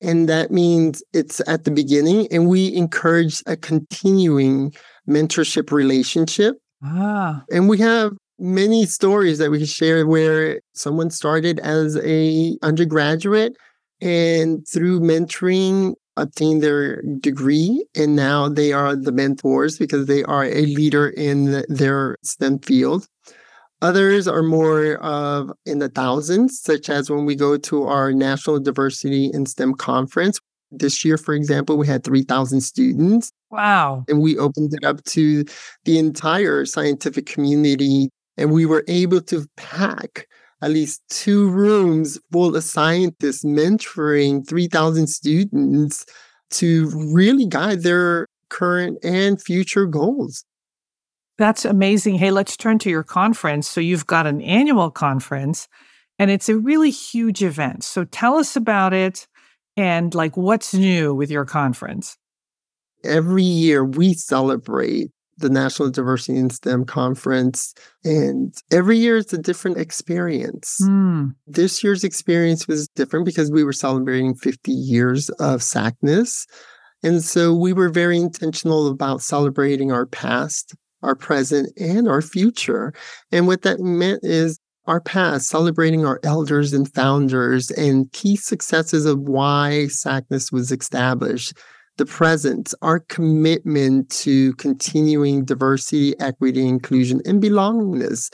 And 0.00 0.28
that 0.28 0.50
means 0.50 1.02
it's 1.12 1.40
at 1.46 1.62
the 1.62 1.70
beginning, 1.70 2.26
and 2.32 2.48
we 2.48 2.74
encourage 2.74 3.42
a 3.46 3.56
continuing 3.56 4.72
mentorship 5.08 5.70
relationship. 5.70 6.56
Ah. 6.82 7.44
And 7.50 7.68
we 7.68 7.78
have 7.78 8.12
many 8.38 8.86
stories 8.86 9.38
that 9.38 9.50
we 9.50 9.58
can 9.58 9.66
share 9.66 10.06
where 10.06 10.60
someone 10.74 11.10
started 11.10 11.60
as 11.60 11.96
a 11.98 12.56
undergraduate 12.62 13.56
and 14.00 14.66
through 14.66 15.00
mentoring 15.00 15.94
obtained 16.16 16.62
their 16.62 17.00
degree 17.20 17.86
and 17.94 18.16
now 18.16 18.48
they 18.48 18.72
are 18.72 18.96
the 18.96 19.12
mentors 19.12 19.78
because 19.78 20.06
they 20.06 20.24
are 20.24 20.44
a 20.44 20.66
leader 20.66 21.08
in 21.08 21.64
their 21.68 22.16
STEM 22.22 22.58
field. 22.58 23.06
Others 23.80 24.28
are 24.28 24.42
more 24.42 24.94
of 24.98 25.50
in 25.66 25.80
the 25.80 25.88
thousands, 25.88 26.60
such 26.60 26.88
as 26.88 27.10
when 27.10 27.24
we 27.24 27.34
go 27.34 27.56
to 27.56 27.84
our 27.84 28.12
National 28.12 28.60
Diversity 28.60 29.30
in 29.32 29.44
STEM 29.44 29.74
conference. 29.74 30.38
This 30.70 31.04
year, 31.04 31.18
for 31.18 31.34
example, 31.34 31.76
we 31.76 31.88
had 31.88 32.04
3,000 32.04 32.60
students. 32.60 33.32
Wow. 33.52 34.04
And 34.08 34.22
we 34.22 34.38
opened 34.38 34.72
it 34.72 34.82
up 34.82 35.04
to 35.04 35.44
the 35.84 35.98
entire 35.98 36.64
scientific 36.64 37.26
community 37.26 38.08
and 38.38 38.50
we 38.50 38.64
were 38.64 38.82
able 38.88 39.20
to 39.20 39.46
pack 39.58 40.26
at 40.62 40.70
least 40.70 41.02
two 41.10 41.50
rooms 41.50 42.18
full 42.32 42.56
of 42.56 42.64
scientists 42.64 43.44
mentoring 43.44 44.48
3,000 44.48 45.06
students 45.06 46.06
to 46.50 46.88
really 47.12 47.46
guide 47.46 47.82
their 47.82 48.26
current 48.48 48.96
and 49.04 49.42
future 49.42 49.86
goals. 49.86 50.44
That's 51.36 51.64
amazing. 51.64 52.14
Hey, 52.16 52.30
let's 52.30 52.56
turn 52.56 52.78
to 52.80 52.90
your 52.90 53.02
conference. 53.02 53.68
So, 53.68 53.80
you've 53.80 54.06
got 54.06 54.26
an 54.26 54.40
annual 54.42 54.90
conference, 54.90 55.68
And 56.18 56.30
it's 56.30 56.48
a 56.48 56.56
really 56.56 56.90
huge 56.90 57.42
event. 57.42 57.84
So 57.84 58.04
tell 58.04 58.36
us 58.36 58.54
about 58.54 58.92
it 58.94 59.26
and 59.76 60.14
like 60.14 60.36
what's 60.36 60.72
new 60.72 61.14
with 61.14 61.30
your 61.30 61.44
conference. 61.44 62.16
Every 63.04 63.42
year 63.42 63.84
we 63.84 64.14
celebrate 64.14 65.10
the 65.38 65.50
National 65.50 65.90
Diversity 65.90 66.38
in 66.38 66.50
STEM 66.50 66.84
conference. 66.84 67.74
And 68.04 68.54
every 68.70 68.98
year 68.98 69.18
it's 69.18 69.32
a 69.32 69.38
different 69.38 69.78
experience. 69.78 70.78
Mm. 70.82 71.34
This 71.46 71.82
year's 71.84 72.04
experience 72.04 72.66
was 72.66 72.88
different 72.88 73.26
because 73.26 73.50
we 73.50 73.64
were 73.64 73.72
celebrating 73.72 74.34
50 74.34 74.72
years 74.72 75.28
of 75.40 75.60
SACNAS. 75.60 76.46
And 77.02 77.22
so 77.22 77.54
we 77.54 77.72
were 77.72 77.88
very 77.88 78.18
intentional 78.18 78.88
about 78.88 79.22
celebrating 79.22 79.90
our 79.90 80.06
past, 80.06 80.74
our 81.02 81.16
present, 81.16 81.72
and 81.76 82.08
our 82.08 82.22
future. 82.22 82.94
And 83.32 83.46
what 83.46 83.62
that 83.62 83.80
meant 83.80 84.20
is 84.22 84.58
our 84.86 85.00
past, 85.00 85.48
celebrating 85.48 86.04
our 86.04 86.20
elders 86.22 86.72
and 86.72 86.92
founders 86.92 87.70
and 87.72 88.10
key 88.12 88.36
successes 88.36 89.06
of 89.06 89.20
why 89.20 89.86
SACNAS 89.88 90.52
was 90.52 90.70
established. 90.70 91.54
The 91.98 92.06
present, 92.06 92.72
our 92.82 93.00
commitment 93.00 94.10
to 94.10 94.54
continuing 94.54 95.44
diversity, 95.44 96.18
equity, 96.18 96.66
inclusion, 96.66 97.20
and 97.26 97.42
belongingness. 97.42 98.32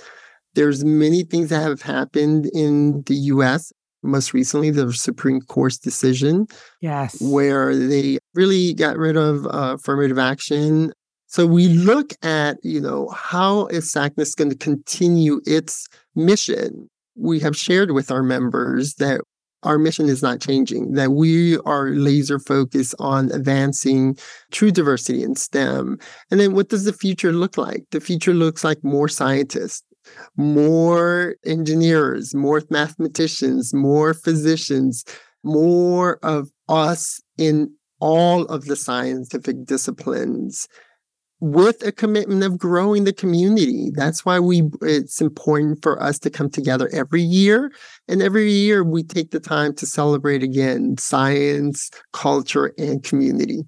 There's 0.54 0.84
many 0.84 1.24
things 1.24 1.50
that 1.50 1.62
have 1.62 1.82
happened 1.82 2.46
in 2.54 3.02
the 3.02 3.14
US 3.14 3.72
most 4.02 4.32
recently 4.32 4.70
the 4.70 4.92
Supreme 4.92 5.40
Court's 5.40 5.78
decision. 5.78 6.46
Yes. 6.80 7.20
Where 7.20 7.74
they 7.74 8.18
really 8.34 8.74
got 8.74 8.96
rid 8.96 9.16
of 9.16 9.46
uh, 9.46 9.74
affirmative 9.74 10.18
action. 10.18 10.92
So 11.26 11.46
we 11.46 11.68
look 11.68 12.14
at, 12.22 12.56
you 12.62 12.80
know, 12.80 13.08
how 13.08 13.66
is 13.66 13.92
SACNAS 13.92 14.34
going 14.36 14.50
to 14.50 14.56
continue 14.56 15.40
its 15.46 15.86
mission? 16.14 16.88
We 17.16 17.40
have 17.40 17.56
shared 17.56 17.90
with 17.90 18.10
our 18.10 18.22
members 18.22 18.94
that 18.94 19.20
our 19.62 19.78
mission 19.78 20.08
is 20.08 20.22
not 20.22 20.40
changing, 20.40 20.92
that 20.92 21.12
we 21.12 21.58
are 21.58 21.90
laser 21.90 22.38
focused 22.38 22.94
on 22.98 23.30
advancing 23.32 24.16
true 24.52 24.70
diversity 24.70 25.22
in 25.22 25.34
STEM. 25.34 25.98
And 26.30 26.40
then 26.40 26.54
what 26.54 26.68
does 26.68 26.84
the 26.84 26.92
future 26.92 27.32
look 27.32 27.58
like? 27.58 27.84
The 27.90 28.00
future 28.00 28.34
looks 28.34 28.62
like 28.64 28.82
more 28.84 29.08
scientists, 29.08 29.82
more 30.36 31.36
engineers, 31.44 32.34
more 32.34 32.62
mathematicians, 32.70 33.74
more 33.74 34.14
physicians, 34.14 35.04
more 35.42 36.18
of 36.22 36.50
us 36.68 37.20
in 37.36 37.72
all 38.00 38.44
of 38.46 38.66
the 38.66 38.76
scientific 38.76 39.64
disciplines 39.64 40.68
with 41.40 41.86
a 41.86 41.92
commitment 41.92 42.42
of 42.42 42.58
growing 42.58 43.04
the 43.04 43.12
community. 43.12 43.90
That's 43.94 44.24
why 44.24 44.40
we 44.40 44.62
it's 44.82 45.20
important 45.20 45.82
for 45.82 46.02
us 46.02 46.18
to 46.20 46.30
come 46.30 46.50
together 46.50 46.90
every 46.92 47.22
year. 47.22 47.70
And 48.08 48.22
every 48.22 48.50
year 48.50 48.82
we 48.82 49.02
take 49.02 49.30
the 49.30 49.40
time 49.40 49.74
to 49.76 49.86
celebrate 49.86 50.42
again 50.42 50.96
science, 50.98 51.90
culture, 52.12 52.72
and 52.78 53.02
community. 53.02 53.62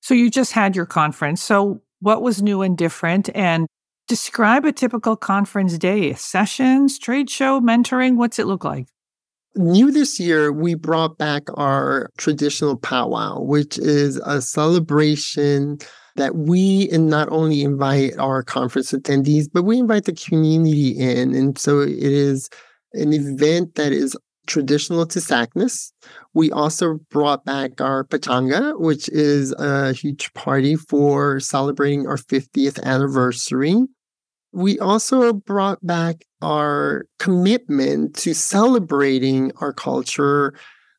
So 0.00 0.14
you 0.14 0.30
just 0.30 0.52
had 0.52 0.76
your 0.76 0.86
conference. 0.86 1.42
So 1.42 1.80
what 2.00 2.22
was 2.22 2.42
new 2.42 2.62
and 2.62 2.78
different? 2.78 3.28
And 3.34 3.66
Describe 4.10 4.64
a 4.64 4.72
typical 4.72 5.14
conference 5.14 5.78
day 5.78 6.14
sessions, 6.14 6.98
trade 6.98 7.30
show, 7.30 7.60
mentoring. 7.60 8.16
What's 8.16 8.40
it 8.40 8.48
look 8.48 8.64
like? 8.64 8.88
New 9.54 9.92
this 9.92 10.18
year, 10.18 10.50
we 10.50 10.74
brought 10.74 11.16
back 11.16 11.44
our 11.54 12.10
traditional 12.18 12.76
powwow, 12.76 13.40
which 13.40 13.78
is 13.78 14.16
a 14.26 14.42
celebration 14.42 15.78
that 16.20 16.36
we 16.36 16.88
and 16.90 17.08
not 17.08 17.28
only 17.30 17.62
invite 17.62 18.16
our 18.18 18.42
conference 18.42 18.92
attendees, 18.92 19.46
but 19.52 19.62
we 19.62 19.78
invite 19.78 20.04
the 20.04 20.12
community 20.12 20.90
in. 20.90 21.34
And 21.34 21.58
so 21.58 21.80
it 21.80 21.96
is 21.98 22.48
an 22.92 23.12
event 23.12 23.74
that 23.76 23.92
is 23.92 24.16
traditional 24.46 25.06
to 25.06 25.18
SACNAS. 25.20 25.92
We 26.34 26.50
also 26.50 26.98
brought 27.10 27.44
back 27.44 27.80
our 27.80 28.04
Pachanga, 28.04 28.78
which 28.78 29.08
is 29.08 29.52
a 29.58 29.92
huge 29.92 30.32
party 30.34 30.76
for 30.76 31.40
celebrating 31.40 32.06
our 32.06 32.16
50th 32.16 32.82
anniversary. 32.82 33.86
We 34.52 34.78
also 34.78 35.32
brought 35.32 35.84
back 35.86 36.24
our 36.42 37.06
commitment 37.18 38.16
to 38.16 38.34
celebrating 38.34 39.52
our 39.60 39.72
culture 39.72 40.54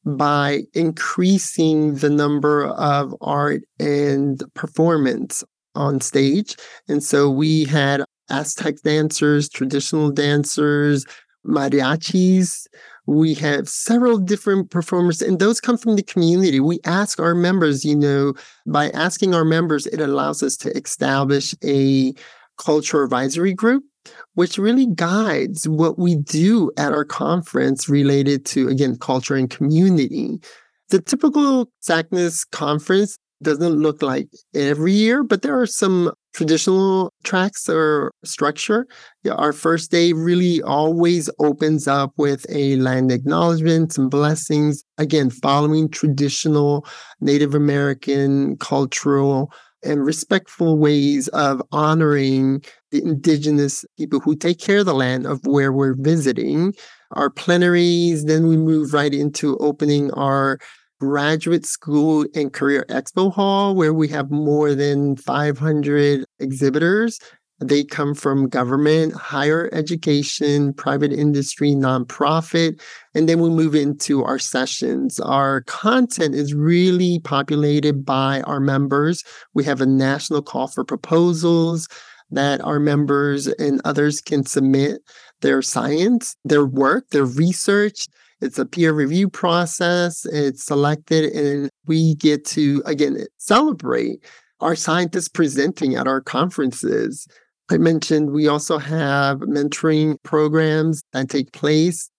by 0.05 0.61
increasing 0.73 1.95
the 1.95 2.09
number 2.09 2.67
of 2.67 3.15
art 3.21 3.63
and 3.79 4.43
performance 4.53 5.43
on 5.75 6.01
stage. 6.01 6.55
And 6.87 7.03
so 7.03 7.29
we 7.29 7.65
had 7.65 8.03
Aztec 8.29 8.81
dancers, 8.83 9.49
traditional 9.49 10.11
dancers, 10.11 11.05
mariachis. 11.45 12.65
We 13.07 13.33
have 13.35 13.67
several 13.67 14.17
different 14.17 14.69
performers, 14.69 15.21
and 15.21 15.39
those 15.39 15.59
come 15.59 15.77
from 15.77 15.95
the 15.95 16.03
community. 16.03 16.59
We 16.59 16.79
ask 16.85 17.19
our 17.19 17.33
members, 17.33 17.83
you 17.83 17.95
know, 17.95 18.33
by 18.67 18.89
asking 18.91 19.33
our 19.33 19.43
members, 19.43 19.87
it 19.87 19.99
allows 19.99 20.43
us 20.43 20.55
to 20.57 20.71
establish 20.77 21.55
a 21.63 22.13
culture 22.57 23.03
advisory 23.03 23.53
group, 23.53 23.83
which 24.33 24.57
really 24.57 24.87
guides 24.87 25.67
what 25.67 25.99
we 25.99 26.15
do 26.15 26.71
at 26.77 26.91
our 26.91 27.05
conference 27.05 27.89
related 27.89 28.45
to, 28.45 28.67
again, 28.67 28.97
culture 28.97 29.35
and 29.35 29.49
community. 29.49 30.39
The 30.89 31.01
typical 31.01 31.69
SACNAS 31.81 32.45
conference 32.51 33.17
doesn't 33.41 33.73
look 33.73 34.01
like 34.01 34.27
every 34.53 34.91
year, 34.91 35.23
but 35.23 35.41
there 35.41 35.59
are 35.59 35.65
some 35.65 36.11
traditional 36.33 37.11
tracks 37.23 37.67
or 37.67 38.11
structure. 38.23 38.87
Our 39.29 39.51
first 39.51 39.91
day 39.91 40.13
really 40.13 40.61
always 40.61 41.29
opens 41.39 41.87
up 41.87 42.13
with 42.17 42.45
a 42.49 42.75
land 42.77 43.11
acknowledgement, 43.11 43.93
some 43.93 44.09
blessings, 44.09 44.83
again, 44.97 45.29
following 45.29 45.89
traditional 45.89 46.85
Native 47.19 47.55
American 47.55 48.57
cultural 48.57 49.51
and 49.83 50.05
respectful 50.05 50.77
ways 50.77 51.27
of 51.29 51.61
honoring 51.71 52.63
the 52.91 53.03
indigenous 53.03 53.85
people 53.97 54.19
who 54.19 54.35
take 54.35 54.59
care 54.59 54.79
of 54.79 54.85
the 54.85 54.93
land 54.93 55.25
of 55.25 55.39
where 55.45 55.71
we're 55.71 55.95
visiting. 55.95 56.73
Our 57.11 57.29
plenaries, 57.29 58.25
then 58.25 58.47
we 58.47 58.57
move 58.57 58.93
right 58.93 59.13
into 59.13 59.57
opening 59.57 60.11
our 60.11 60.59
graduate 60.99 61.65
school 61.65 62.25
and 62.35 62.53
career 62.53 62.85
expo 62.89 63.33
hall, 63.33 63.75
where 63.75 63.93
we 63.93 64.07
have 64.09 64.29
more 64.29 64.75
than 64.75 65.15
500 65.15 66.25
exhibitors 66.39 67.19
they 67.61 67.83
come 67.83 68.15
from 68.15 68.49
government, 68.49 69.13
higher 69.13 69.69
education, 69.71 70.73
private 70.73 71.13
industry, 71.13 71.71
nonprofit. 71.71 72.81
And 73.13 73.29
then 73.29 73.39
we 73.39 73.51
move 73.51 73.75
into 73.75 74.23
our 74.23 74.39
sessions. 74.39 75.19
Our 75.19 75.61
content 75.61 76.33
is 76.33 76.55
really 76.55 77.19
populated 77.19 78.03
by 78.03 78.41
our 78.41 78.59
members. 78.59 79.23
We 79.53 79.63
have 79.65 79.79
a 79.79 79.85
national 79.85 80.41
call 80.41 80.67
for 80.67 80.83
proposals 80.83 81.87
that 82.31 82.61
our 82.61 82.79
members 82.79 83.45
and 83.47 83.79
others 83.85 84.21
can 84.21 84.43
submit 84.43 85.01
their 85.41 85.61
science, 85.61 86.35
their 86.43 86.65
work, 86.65 87.09
their 87.11 87.25
research. 87.25 88.07
It's 88.41 88.57
a 88.57 88.65
peer 88.65 88.91
review 88.91 89.29
process. 89.29 90.25
It's 90.25 90.63
selected, 90.63 91.31
and 91.33 91.69
we 91.85 92.15
get 92.15 92.43
to, 92.45 92.81
again, 92.87 93.25
celebrate 93.37 94.25
our 94.61 94.75
scientists 94.75 95.27
presenting 95.27 95.95
at 95.95 96.07
our 96.07 96.21
conferences. 96.21 97.27
I 97.71 97.77
mentioned 97.77 98.31
we 98.31 98.47
also 98.47 98.77
have 98.77 99.39
mentoring 99.39 100.17
programs 100.23 101.03
that 101.13 101.29
take 101.29 101.51
place. 101.53 102.09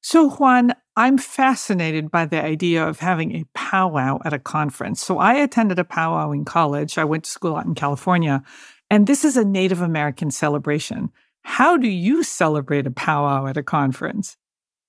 So, 0.00 0.30
Juan, 0.30 0.74
I'm 0.96 1.18
fascinated 1.18 2.10
by 2.10 2.26
the 2.26 2.42
idea 2.42 2.86
of 2.86 3.00
having 3.00 3.34
a 3.34 3.44
powwow 3.54 4.20
at 4.24 4.32
a 4.32 4.38
conference. 4.38 5.02
So, 5.02 5.18
I 5.18 5.34
attended 5.34 5.78
a 5.78 5.84
powwow 5.84 6.30
in 6.32 6.44
college. 6.44 6.98
I 6.98 7.04
went 7.04 7.24
to 7.24 7.30
school 7.30 7.56
out 7.56 7.66
in 7.66 7.74
California, 7.74 8.42
and 8.90 9.06
this 9.06 9.24
is 9.24 9.36
a 9.36 9.44
Native 9.44 9.80
American 9.80 10.30
celebration. 10.30 11.10
How 11.42 11.76
do 11.76 11.88
you 11.88 12.22
celebrate 12.22 12.86
a 12.86 12.90
powwow 12.90 13.46
at 13.46 13.56
a 13.56 13.62
conference? 13.62 14.36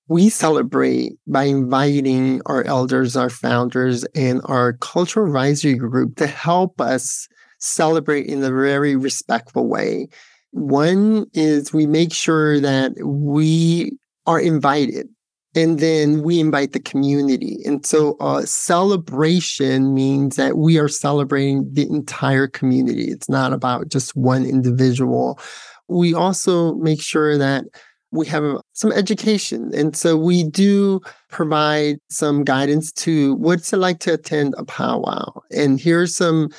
We 0.07 0.29
celebrate 0.29 1.13
by 1.27 1.43
inviting 1.43 2.41
our 2.47 2.63
elders, 2.63 3.15
our 3.15 3.29
founders, 3.29 4.03
and 4.15 4.41
our 4.45 4.73
cultural 4.73 5.27
advisory 5.27 5.75
group 5.75 6.15
to 6.15 6.27
help 6.27 6.81
us 6.81 7.27
celebrate 7.59 8.25
in 8.25 8.43
a 8.43 8.51
very 8.51 8.95
respectful 8.95 9.67
way. 9.67 10.07
One 10.51 11.27
is 11.33 11.71
we 11.71 11.85
make 11.85 12.13
sure 12.13 12.59
that 12.59 12.93
we 13.03 13.97
are 14.25 14.39
invited 14.39 15.07
and 15.55 15.79
then 15.79 16.21
we 16.21 16.39
invite 16.39 16.73
the 16.73 16.79
community. 16.79 17.57
And 17.65 17.85
so 17.85 18.15
a 18.19 18.45
celebration 18.45 19.93
means 19.93 20.35
that 20.35 20.57
we 20.57 20.77
are 20.77 20.87
celebrating 20.87 21.67
the 21.73 21.87
entire 21.89 22.47
community. 22.47 23.05
It's 23.05 23.29
not 23.29 23.53
about 23.53 23.89
just 23.89 24.15
one 24.15 24.45
individual. 24.45 25.39
We 25.87 26.13
also 26.13 26.75
make 26.75 27.01
sure 27.01 27.37
that 27.37 27.65
we 28.11 28.25
have 28.27 28.57
some 28.73 28.91
education. 28.91 29.71
And 29.73 29.95
so 29.95 30.17
we 30.17 30.43
do 30.43 31.01
provide 31.29 31.97
some 32.09 32.43
guidance 32.43 32.91
to 32.93 33.35
what's 33.35 33.71
it 33.73 33.77
like 33.77 33.99
to 33.99 34.13
attend 34.13 34.55
a 34.57 34.65
powwow. 34.65 35.41
And 35.51 35.79
here's 35.79 36.15
some 36.15 36.49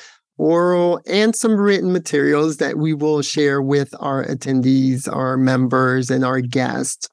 oral 0.41 0.99
and 1.05 1.35
some 1.35 1.55
written 1.55 1.93
materials 1.93 2.57
that 2.57 2.77
we 2.77 2.95
will 2.95 3.21
share 3.21 3.61
with 3.61 3.93
our 3.99 4.25
attendees, 4.25 5.07
our 5.07 5.37
members, 5.37 6.09
and 6.09 6.25
our 6.25 6.41
guests. 6.41 7.07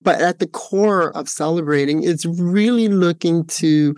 But 0.00 0.20
at 0.20 0.38
the 0.38 0.46
core 0.46 1.10
of 1.16 1.28
celebrating, 1.28 2.04
it's 2.04 2.24
really 2.24 2.86
looking 2.86 3.44
to 3.46 3.96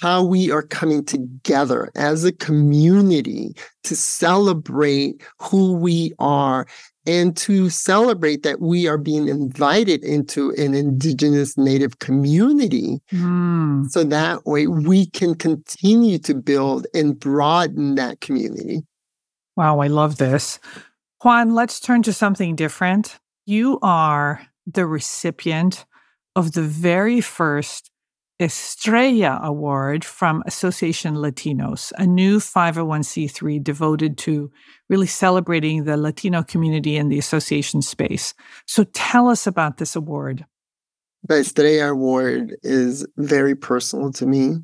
how 0.00 0.22
we 0.22 0.50
are 0.50 0.62
coming 0.62 1.04
together 1.06 1.90
as 1.96 2.24
a 2.24 2.32
community 2.32 3.54
to 3.84 3.96
celebrate 3.96 5.22
who 5.40 5.72
we 5.72 6.12
are 6.18 6.66
and 7.08 7.34
to 7.38 7.70
celebrate 7.70 8.42
that 8.42 8.60
we 8.60 8.86
are 8.86 8.98
being 8.98 9.28
invited 9.28 10.04
into 10.04 10.50
an 10.50 10.74
indigenous 10.74 11.56
native 11.56 12.00
community. 12.00 13.00
Mm. 13.10 13.90
So 13.90 14.04
that 14.04 14.44
way 14.44 14.66
we 14.66 15.06
can 15.06 15.34
continue 15.34 16.18
to 16.18 16.34
build 16.34 16.86
and 16.92 17.18
broaden 17.18 17.94
that 17.94 18.20
community. 18.20 18.82
Wow, 19.56 19.80
I 19.80 19.86
love 19.86 20.18
this. 20.18 20.60
Juan, 21.24 21.54
let's 21.54 21.80
turn 21.80 22.02
to 22.02 22.12
something 22.12 22.54
different. 22.54 23.18
You 23.46 23.78
are 23.80 24.42
the 24.66 24.86
recipient 24.86 25.86
of 26.36 26.52
the 26.52 26.62
very 26.62 27.22
first 27.22 27.87
Estrella 28.40 29.40
Award 29.42 30.04
from 30.04 30.44
Association 30.46 31.16
Latinos, 31.16 31.92
a 31.98 32.06
new 32.06 32.38
501c3 32.38 33.62
devoted 33.62 34.16
to 34.18 34.50
really 34.88 35.08
celebrating 35.08 35.84
the 35.84 35.96
Latino 35.96 36.44
community 36.44 36.96
in 36.96 37.08
the 37.08 37.18
association 37.18 37.82
space. 37.82 38.34
So 38.66 38.84
tell 38.92 39.28
us 39.28 39.46
about 39.48 39.78
this 39.78 39.96
award. 39.96 40.46
The 41.24 41.38
Estrella 41.38 41.90
Award 41.90 42.54
is 42.62 43.04
very 43.16 43.56
personal 43.56 44.12
to 44.12 44.26
me. 44.26 44.58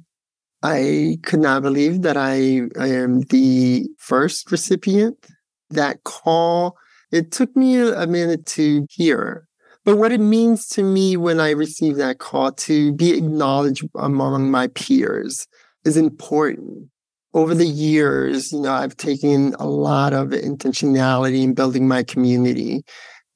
I 0.63 1.19
could 1.25 1.41
not 1.41 1.63
believe 1.63 2.03
that 2.03 2.17
I, 2.17 2.63
I 2.79 2.89
am 2.89 3.23
the 3.23 3.89
first 3.99 4.53
recipient. 4.53 5.27
That 5.71 6.05
call, 6.05 6.77
it 7.11 7.33
took 7.33 7.57
me 7.57 7.81
a 7.81 8.07
minute 8.07 8.47
to 8.47 8.87
hear 8.89 9.49
but 9.85 9.99
what 9.99 10.13
it 10.13 10.21
means 10.21 10.67
to 10.69 10.83
me 10.83 11.17
when 11.17 11.41
I 11.41 11.51
receive 11.51 11.97
that 11.97 12.19
call 12.19 12.53
to 12.53 12.93
be 12.93 13.13
acknowledged 13.13 13.87
among 13.95 14.51
my 14.51 14.69
peers 14.69 15.47
is 15.85 15.97
important. 15.97 16.89
Over 17.35 17.55
the 17.55 17.67
years, 17.67 18.53
you 18.53 18.61
know, 18.61 18.73
I've 18.73 18.97
taken 18.97 19.55
a 19.59 19.67
lot 19.67 20.13
of 20.13 20.29
intentionality 20.29 21.43
in 21.43 21.53
building 21.53 21.87
my 21.87 22.03
community. 22.03 22.85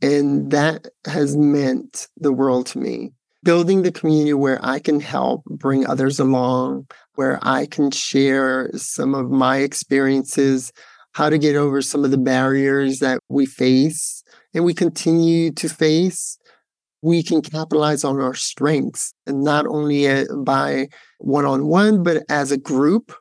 And 0.01 0.51
that 0.53 0.87
has 1.05 1.37
meant 1.37 2.07
the 2.17 2.33
world 2.33 2.67
to 2.69 2.79
me. 2.79 3.13
Building 3.43 3.83
the 3.83 3.93
community 3.93 4.35
where 4.35 4.61
I 4.63 4.79
can 4.79 5.01
help 5.01 5.45
bring 5.45 5.87
others 5.87 6.19
along, 6.19 6.87
where 7.17 7.39
I 7.43 7.67
can 7.67 7.91
share 7.91 8.71
some 8.75 9.15
of 9.15 9.31
my 9.31 9.59
experiences, 9.59 10.73
how 11.13 11.29
to 11.29 11.39
get 11.39 11.57
over 11.57 11.83
some 11.83 12.05
of 12.05 12.11
the 12.11 12.19
barriers 12.19 13.01
that 13.01 13.21
we 13.29 13.47
face 13.47 14.18
and 14.55 14.65
we 14.65 14.75
continue 14.75 15.51
to 15.53 15.69
face, 15.69 16.39
we 17.03 17.23
can 17.23 17.43
capitalize 17.43 18.05
on 18.05 18.21
our 18.21 18.35
strengths 18.35 19.15
and 19.27 19.43
not 19.45 19.67
only 19.67 20.09
uh, 20.09 20.25
by 20.45 20.89
one 21.19 21.45
on 21.45 21.67
one, 21.67 22.03
but 22.03 22.25
as 22.29 22.51
a 22.51 22.59
group. 22.59 23.15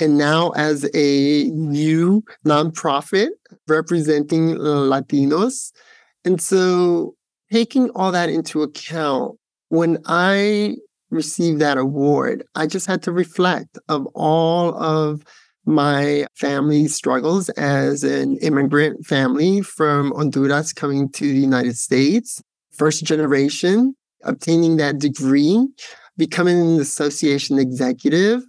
And 0.00 0.18
now, 0.18 0.50
as 0.50 0.90
a 0.92 1.44
new 1.50 2.24
nonprofit 2.44 3.28
representing 3.68 4.56
Latinos. 4.56 5.70
And 6.24 6.42
so, 6.42 7.14
taking 7.52 7.90
all 7.90 8.10
that 8.10 8.28
into 8.28 8.62
account, 8.62 9.38
when 9.68 9.98
I 10.06 10.76
received 11.10 11.60
that 11.60 11.78
award, 11.78 12.42
I 12.56 12.66
just 12.66 12.88
had 12.88 13.02
to 13.04 13.12
reflect 13.12 13.78
of 13.88 14.06
all 14.14 14.74
of 14.82 15.24
my 15.66 16.26
family 16.34 16.88
struggles 16.88 17.48
as 17.50 18.04
an 18.04 18.36
immigrant 18.38 19.06
family 19.06 19.60
from 19.62 20.12
Honduras 20.12 20.72
coming 20.72 21.08
to 21.10 21.24
the 21.24 21.38
United 21.38 21.76
States, 21.76 22.42
first 22.72 23.04
generation, 23.04 23.94
obtaining 24.24 24.76
that 24.76 24.98
degree, 24.98 25.66
becoming 26.16 26.60
an 26.60 26.80
association 26.80 27.58
executive, 27.58 28.42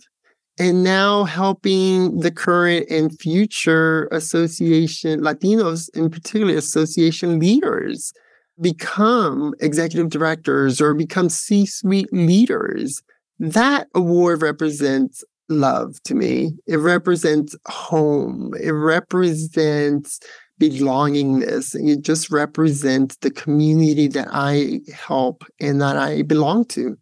and 0.57 0.83
now 0.83 1.25
helping 1.25 2.19
the 2.19 2.31
current 2.31 2.89
and 2.89 3.17
future 3.19 4.07
association, 4.11 5.21
Latinos 5.21 5.89
in 5.95 6.09
particular, 6.09 6.55
association 6.55 7.39
leaders 7.39 8.13
become 8.61 9.53
executive 9.59 10.09
directors 10.09 10.79
or 10.79 10.93
become 10.93 11.29
C 11.29 11.65
suite 11.65 12.11
leaders. 12.13 13.03
That 13.37 13.87
award 13.93 14.41
represents 14.41 15.25
love 15.49 16.01
to 16.03 16.15
me. 16.15 16.53
It 16.67 16.77
represents 16.77 17.55
home. 17.67 18.53
It 18.59 18.71
represents 18.71 20.19
belongingness. 20.59 21.75
It 21.75 22.01
just 22.01 22.31
represents 22.31 23.17
the 23.17 23.31
community 23.31 24.07
that 24.07 24.27
I 24.31 24.81
help 24.93 25.43
and 25.59 25.81
that 25.81 25.97
I 25.97 26.21
belong 26.23 26.65
to. 26.65 26.97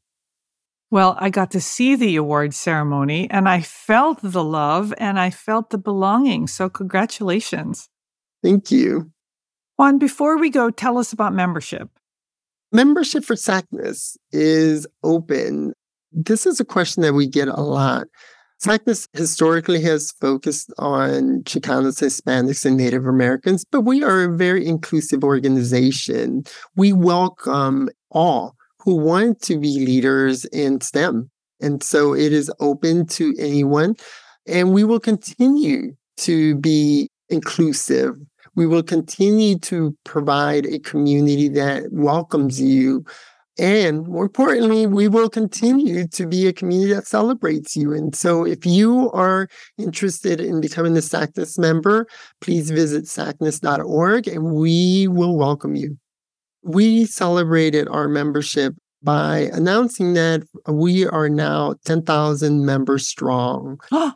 Well, 0.90 1.18
I 1.20 1.30
got 1.30 1.50
to 1.52 1.62
see 1.62 1.96
the 1.96 2.16
award 2.18 2.54
ceremony 2.54 3.28
and 3.32 3.50
I 3.50 3.62
felt 3.62 4.20
the 4.22 4.44
love 4.44 4.94
and 5.00 5.20
I 5.20 5.32
felt 5.32 5.72
the 5.72 5.80
belonging. 5.80 6.46
So, 6.48 6.70
congratulations. 6.70 7.90
Thank 8.44 8.70
you. 8.70 9.12
Juan, 9.78 9.98
before 9.98 10.38
we 10.38 10.52
go, 10.52 10.70
tell 10.70 11.00
us 11.00 11.12
about 11.12 11.34
membership. 11.34 11.90
Membership 12.72 13.24
for 13.24 13.36
SACNAS 13.36 14.18
is 14.32 14.86
open. 15.04 15.74
This 16.12 16.46
is 16.46 16.60
a 16.60 16.66
question 16.66 17.02
that 17.02 17.14
we 17.14 17.26
get 17.26 17.48
a 17.48 17.62
lot. 17.62 18.06
SACNAS 18.64 19.10
historically 19.12 19.82
has 19.82 20.14
focused 20.22 20.72
on 20.78 21.44
Chicanos, 21.44 22.00
Hispanics, 22.00 22.66
and 22.66 22.78
Native 22.78 23.06
Americans, 23.06 23.66
but 23.70 23.82
we 23.82 24.04
are 24.04 24.24
a 24.24 24.38
very 24.38 24.66
inclusive 24.66 25.22
organization. 25.22 26.46
We 26.78 26.94
welcome 26.94 27.90
all 28.10 28.56
who 28.80 28.96
want 28.96 29.42
to 29.42 29.60
be 29.60 29.86
leaders 29.86 30.46
in 30.46 30.80
STEM. 30.80 31.30
And 31.60 31.84
so 31.84 32.16
it 32.16 32.32
is 32.32 32.50
open 32.62 33.06
to 33.08 33.36
anyone. 33.38 33.96
And 34.48 34.72
we 34.72 34.86
will 34.86 35.00
continue 35.02 35.98
to 36.20 36.56
be 36.56 37.10
inclusive. 37.28 38.16
We 38.56 38.66
will 38.66 38.84
continue 38.84 39.60
to 39.60 39.94
provide 40.06 40.68
a 40.68 40.80
community 40.80 41.50
that 41.50 41.92
welcomes 41.92 42.62
you 42.62 43.04
and 43.60 44.08
more 44.08 44.24
importantly, 44.26 44.88
we 44.88 45.08
will 45.08 45.30
continue 45.30 46.08
to 46.08 46.26
be 46.26 46.48
a 46.48 46.54
community 46.54 46.94
that 46.94 47.06
celebrates 47.06 47.76
you. 47.76 47.94
And 47.94 48.16
so 48.16 48.46
if 48.46 48.66
you 48.66 49.12
are 49.12 49.48
interested 49.78 50.40
in 50.40 50.60
becoming 50.60 50.98
a 50.98 51.02
SACNAS 51.02 51.60
member, 51.60 52.08
please 52.42 52.72
visit 52.72 53.06
sacnas.org 53.06 54.28
and 54.28 54.44
we 54.56 55.08
will 55.08 55.38
welcome 55.38 55.76
you. 55.76 55.98
We 56.64 57.06
celebrated 57.06 57.88
our 57.90 58.08
membership 58.08 58.74
by 59.04 59.50
announcing 59.54 60.14
that 60.14 60.44
we 60.68 61.06
are 61.06 61.30
now 61.30 61.76
10,000 61.86 62.66
members 62.66 63.08
strong. 63.08 63.80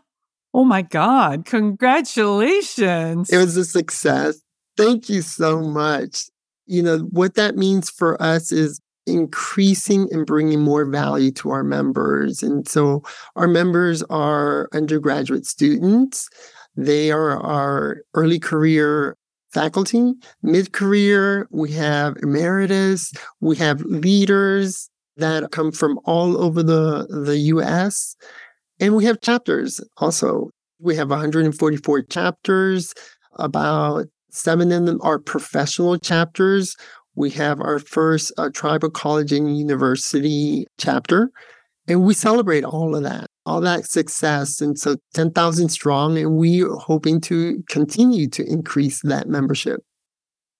Oh 0.53 0.63
my 0.63 0.81
God, 0.81 1.45
congratulations. 1.45 3.29
It 3.29 3.37
was 3.37 3.57
a 3.57 3.65
success. 3.65 4.41
Thank 4.75 5.07
you 5.07 5.21
so 5.21 5.61
much. 5.61 6.23
You 6.65 6.81
know, 6.81 6.97
what 7.11 7.35
that 7.35 7.57
means 7.57 7.91
for 7.91 8.19
us 8.19 8.51
is 8.51 8.81
increasing 9.07 10.07
and 10.11 10.25
bringing 10.25 10.61
more 10.61 10.85
value 10.85 11.31
to 11.31 11.49
our 11.49 11.63
members. 11.63 12.43
And 12.43 12.67
so 12.67 13.03
our 13.35 13.47
members 13.47 14.03
are 14.03 14.69
undergraduate 14.73 15.45
students. 15.45 16.29
They 16.75 17.11
are 17.11 17.41
our 17.41 18.01
early 18.13 18.39
career 18.39 19.17
faculty, 19.51 20.13
mid 20.43 20.73
career, 20.73 21.47
we 21.51 21.71
have 21.71 22.17
emeritus, 22.21 23.11
we 23.39 23.55
have 23.55 23.81
leaders 23.81 24.89
that 25.15 25.51
come 25.51 25.71
from 25.71 25.99
all 26.03 26.39
over 26.39 26.61
the, 26.61 27.07
the 27.09 27.37
US, 27.55 28.15
and 28.79 28.95
we 28.95 29.05
have 29.05 29.21
chapters 29.21 29.81
also. 29.97 30.51
We 30.79 30.95
have 30.97 31.09
144 31.09 32.03
chapters, 32.03 32.93
about 33.39 34.05
seven 34.29 34.71
of 34.71 34.85
them 34.85 34.99
are 35.01 35.19
professional 35.19 35.97
chapters 35.97 36.75
we 37.17 37.31
have 37.31 37.59
our 37.59 37.79
first 37.79 38.31
uh, 38.37 38.49
tribal 38.53 38.91
college 38.91 39.33
and 39.33 39.57
university 39.57 40.67
chapter, 40.77 41.31
and 41.87 42.03
we 42.03 42.13
celebrate 42.13 42.63
all 42.63 42.95
of 42.95 43.01
that, 43.03 43.27
all 43.43 43.59
that 43.61 43.85
success. 43.85 44.61
And 44.61 44.77
so 44.77 44.97
10,000 45.15 45.69
strong, 45.69 46.17
and 46.17 46.37
we 46.37 46.63
are 46.63 46.75
hoping 46.75 47.19
to 47.21 47.63
continue 47.69 48.29
to 48.29 48.45
increase 48.45 49.01
that 49.01 49.27
membership. 49.27 49.81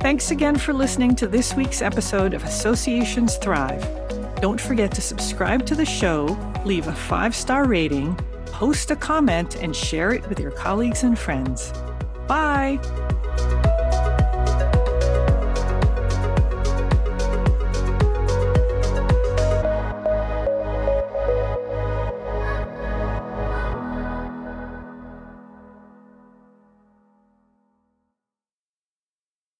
Thanks 0.07 0.31
again 0.31 0.55
for 0.55 0.71
listening 0.71 1.15
to 1.15 1.27
this 1.27 1.53
week's 1.53 1.81
episode 1.81 2.33
of 2.33 2.41
Associations 2.45 3.35
Thrive. 3.35 3.85
Don't 4.39 4.59
forget 4.59 4.89
to 4.93 5.01
subscribe 5.01 5.65
to 5.65 5.75
the 5.75 5.83
show, 5.83 6.27
leave 6.63 6.87
a 6.87 6.93
five 6.93 7.35
star 7.35 7.67
rating, 7.67 8.15
post 8.45 8.89
a 8.89 8.95
comment, 8.95 9.55
and 9.55 9.75
share 9.75 10.13
it 10.13 10.25
with 10.29 10.39
your 10.39 10.51
colleagues 10.51 11.03
and 11.03 11.19
friends. 11.19 11.73
Bye! 12.25 12.79